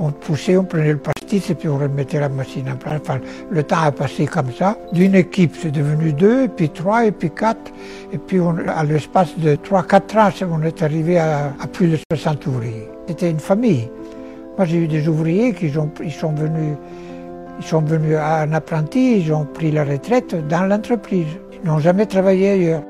On 0.00 0.12
poussait, 0.12 0.56
on 0.56 0.64
prenait 0.64 0.92
le 0.92 0.98
l'armistice 1.28 1.50
et 1.50 1.54
puis 1.54 1.68
on 1.68 1.78
remettait 1.78 2.20
la 2.20 2.28
machine 2.28 2.68
en 2.70 2.76
place. 2.76 3.00
Enfin, 3.00 3.20
le 3.50 3.62
temps 3.62 3.82
a 3.82 3.92
passé 3.92 4.26
comme 4.26 4.52
ça. 4.52 4.76
D'une 4.92 5.14
équipe, 5.14 5.54
c'est 5.60 5.70
devenu 5.70 6.12
deux, 6.12 6.48
puis 6.48 6.70
trois, 6.70 7.06
et 7.06 7.12
puis 7.12 7.30
quatre. 7.30 7.72
Et 8.12 8.18
puis 8.18 8.40
on, 8.40 8.56
à 8.68 8.84
l'espace 8.84 9.36
de 9.38 9.56
trois, 9.56 9.82
quatre 9.82 10.16
ans, 10.16 10.30
on 10.50 10.62
est 10.62 10.82
arrivé 10.82 11.18
à, 11.18 11.52
plus 11.72 11.88
de 11.88 11.98
60 12.12 12.46
ouvriers. 12.46 12.88
C'était 13.06 13.30
une 13.30 13.40
famille. 13.40 13.88
Moi, 14.56 14.66
j'ai 14.66 14.78
eu 14.78 14.88
des 14.88 15.08
ouvriers 15.08 15.52
qui 15.52 15.76
ont, 15.78 15.90
ils 16.02 16.12
sont 16.12 16.32
venus, 16.32 16.76
ils 17.60 17.66
sont 17.66 17.82
venus 17.82 18.16
en 18.16 18.52
apprenti, 18.52 19.20
ils 19.20 19.32
ont 19.32 19.44
pris 19.44 19.70
la 19.70 19.84
retraite 19.84 20.34
dans 20.48 20.66
l'entreprise. 20.66 21.28
Ils 21.52 21.68
n'ont 21.68 21.78
jamais 21.78 22.06
travaillé 22.06 22.50
ailleurs. 22.50 22.82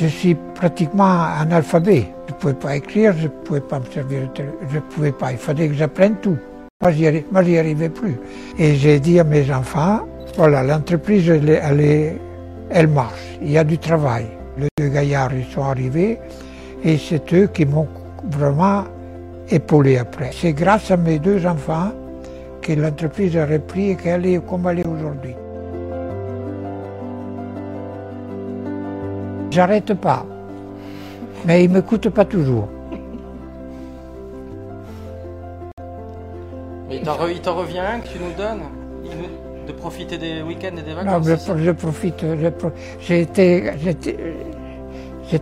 Je 0.00 0.06
suis 0.06 0.36
pratiquement 0.54 1.24
analphabet. 1.40 2.06
Je 2.28 2.32
ne 2.32 2.38
pouvais 2.38 2.54
pas 2.54 2.76
écrire, 2.76 3.14
je 3.18 3.24
ne 3.24 3.28
pouvais 3.28 3.60
pas 3.60 3.80
me 3.80 3.84
servir 3.86 4.20
de 4.34 4.44
Je 4.70 4.76
ne 4.76 4.80
pouvais 4.80 5.10
pas. 5.10 5.32
Il 5.32 5.38
fallait 5.38 5.68
que 5.68 5.74
j'apprenne 5.74 6.14
tout. 6.22 6.36
Moi, 6.80 6.92
j'y 6.92 7.58
arrivais, 7.58 7.88
plus. 7.88 8.16
Et 8.58 8.76
j'ai 8.76 9.00
dit 9.00 9.18
à 9.18 9.24
mes 9.24 9.52
enfants, 9.52 10.06
voilà, 10.36 10.62
l'entreprise, 10.62 11.28
elle, 11.28 12.20
elle, 12.70 12.86
marche. 12.86 13.38
Il 13.42 13.50
y 13.50 13.58
a 13.58 13.64
du 13.64 13.76
travail. 13.78 14.26
Les 14.56 14.68
deux 14.78 14.88
gaillards, 14.88 15.32
sont 15.52 15.64
arrivés 15.64 16.18
et 16.84 16.96
c'est 16.96 17.32
eux 17.34 17.48
qui 17.52 17.66
m'ont 17.66 17.88
vraiment 18.30 18.84
épaulé 19.50 19.98
après. 19.98 20.30
C'est 20.32 20.52
grâce 20.52 20.92
à 20.92 20.96
mes 20.96 21.18
deux 21.18 21.44
enfants 21.44 21.90
que 22.62 22.72
l'entreprise 22.72 23.36
a 23.36 23.46
repris 23.46 23.90
et 23.90 23.96
qu'elle 23.96 24.26
est 24.26 24.46
comme 24.46 24.68
elle 24.68 24.80
est 24.80 24.86
aujourd'hui. 24.86 25.34
J'arrête 29.58 29.92
pas. 29.94 30.24
Mais 31.44 31.64
il 31.64 31.70
ne 31.70 31.78
m'écoute 31.78 32.08
pas 32.10 32.24
toujours. 32.24 32.68
Mais 36.88 36.98
il 36.98 37.02
t'en 37.02 37.56
revient 37.56 37.80
un 37.80 37.98
que 37.98 38.06
tu 38.06 38.20
nous 38.20 38.32
donnes? 38.38 38.62
De 39.66 39.72
profiter 39.72 40.16
des 40.16 40.42
week-ends 40.42 40.76
et 40.78 40.82
des 40.82 40.94
vacances 40.94 41.26
Non, 41.48 41.56
je, 41.56 41.72
profite. 41.72 42.24
J'étais 43.00 43.72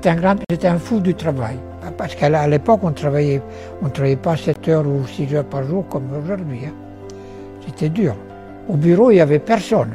un, 0.09 0.15
grand, 0.15 0.37
un 0.65 0.79
fou 0.79 1.01
du 1.01 1.15
travail. 1.15 1.59
Parce 1.99 2.15
qu'à 2.15 2.49
l'époque, 2.49 2.81
on 2.85 2.93
travaillait, 2.93 3.43
on 3.83 3.91
travaillait 3.91 4.17
pas 4.17 4.39
7 4.39 4.67
heures 4.69 4.87
ou 4.87 5.07
6 5.07 5.35
heures 5.35 5.45
par 5.45 5.63
jour 5.63 5.87
comme 5.91 6.09
aujourd'hui. 6.17 6.61
Hein. 6.69 6.73
C'était 7.67 7.91
dur. 7.91 8.17
Au 8.67 8.77
bureau, 8.77 9.11
il 9.11 9.17
n'y 9.17 9.21
avait 9.21 9.41
personne. 9.41 9.93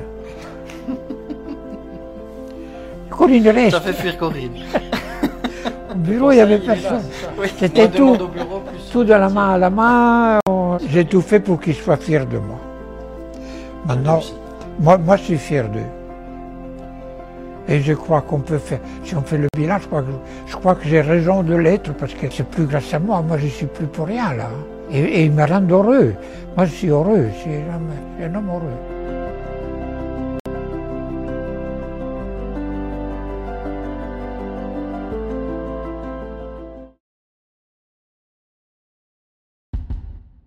Corinne. 3.12 3.70
Ça 3.70 3.82
fait 3.82 3.94
fuir 3.94 4.18
Corinne. 4.18 4.52
Au 5.92 5.96
bureau, 5.96 6.32
il 6.32 6.36
n'y 6.36 6.42
avait 6.42 6.58
personne. 6.58 7.04
C'était 7.60 7.90
tout, 7.90 8.18
tout 8.92 9.04
de 9.04 9.14
la 9.14 9.30
main 9.30 9.54
à 9.54 9.58
la 9.58 9.70
main. 9.70 10.40
J'ai 10.90 11.06
tout 11.06 11.22
fait 11.22 11.40
pour 11.40 11.60
qu'ils 11.60 11.76
soient 11.76 11.98
fiers 11.98 12.26
de 12.26 12.38
moi. 12.38 12.60
Maintenant, 13.86 14.20
moi, 14.80 14.98
moi 14.98 15.18
je 15.18 15.24
suis 15.24 15.38
fier 15.38 15.68
d'eux. 15.70 15.80
Et 17.68 17.80
je 17.82 17.94
crois 17.94 18.22
qu'on 18.22 18.40
peut 18.40 18.58
faire, 18.58 18.80
si 19.04 19.16
on 19.16 19.22
fait 19.22 19.38
le 19.38 19.48
bilan, 19.56 19.78
je 19.80 19.88
crois 19.88 20.02
que, 20.02 20.12
je 20.48 20.56
crois 20.56 20.76
que 20.76 20.86
j'ai 20.88 21.02
raison 21.02 21.44
de 21.44 21.56
l'être 21.56 21.94
parce 21.94 22.14
que 22.14 22.28
c'est 22.30 22.48
plus 22.48 22.66
grâce 22.66 22.94
à 22.94 23.00
moi. 23.00 23.22
Moi, 23.22 23.38
je 23.38 23.46
ne 23.46 23.50
suis 23.50 23.66
plus 23.68 23.86
pour 23.88 24.08
rien 24.08 24.34
là. 24.34 24.50
Et, 24.92 25.00
et 25.00 25.26
ils 25.26 25.32
me 25.32 25.46
rendent 25.46 25.72
heureux. 25.72 26.14
Moi, 26.58 26.66
je 26.66 26.72
suis 26.72 26.88
heureux. 26.88 27.28
Je 27.34 27.40
suis 27.42 27.52
un 28.22 28.36
homme 28.36 28.50
heureux. 28.50 29.01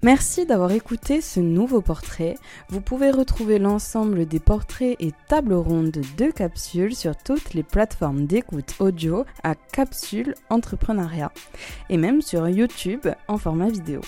Merci 0.04 0.44
d'avoir 0.44 0.70
écouté 0.72 1.22
ce 1.22 1.40
nouveau 1.40 1.80
portrait. 1.80 2.34
Vous 2.68 2.82
pouvez 2.82 3.10
retrouver 3.10 3.58
l'ensemble 3.58 4.26
des 4.26 4.38
portraits 4.38 4.96
et 5.00 5.12
tables 5.28 5.54
rondes 5.54 6.02
de 6.18 6.30
capsules 6.30 6.94
sur 6.94 7.16
toutes 7.16 7.54
les 7.54 7.62
plateformes 7.62 8.26
d'écoute 8.26 8.74
audio 8.80 9.24
à 9.44 9.54
Capsule 9.54 10.34
Entrepreneuriat 10.50 11.32
et 11.88 11.96
même 11.96 12.20
sur 12.20 12.46
YouTube 12.46 13.06
en 13.28 13.38
format 13.38 13.70
vidéo. 13.70 14.02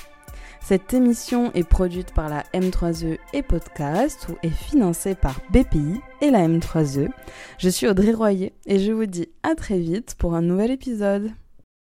Cette 0.61 0.93
émission 0.93 1.51
est 1.55 1.67
produite 1.67 2.13
par 2.13 2.29
la 2.29 2.43
M3E 2.53 3.17
et 3.33 3.43
Podcast 3.43 4.27
ou 4.29 4.35
est 4.43 4.51
financée 4.51 5.15
par 5.15 5.41
BPI 5.51 6.03
et 6.21 6.31
la 6.31 6.47
M3E. 6.47 7.09
Je 7.57 7.71
suis 7.71 7.89
Audrey 7.89 8.13
Royer 8.13 8.53
et 8.67 8.81
je 8.81 8.93
vous 8.93 9.07
dis 9.07 9.31
à 9.43 9.55
très 9.55 9.79
vite 9.79 10.15
pour 10.19 10.35
un 10.35 10.43
nouvel 10.43 10.73
épisode. 10.73 11.33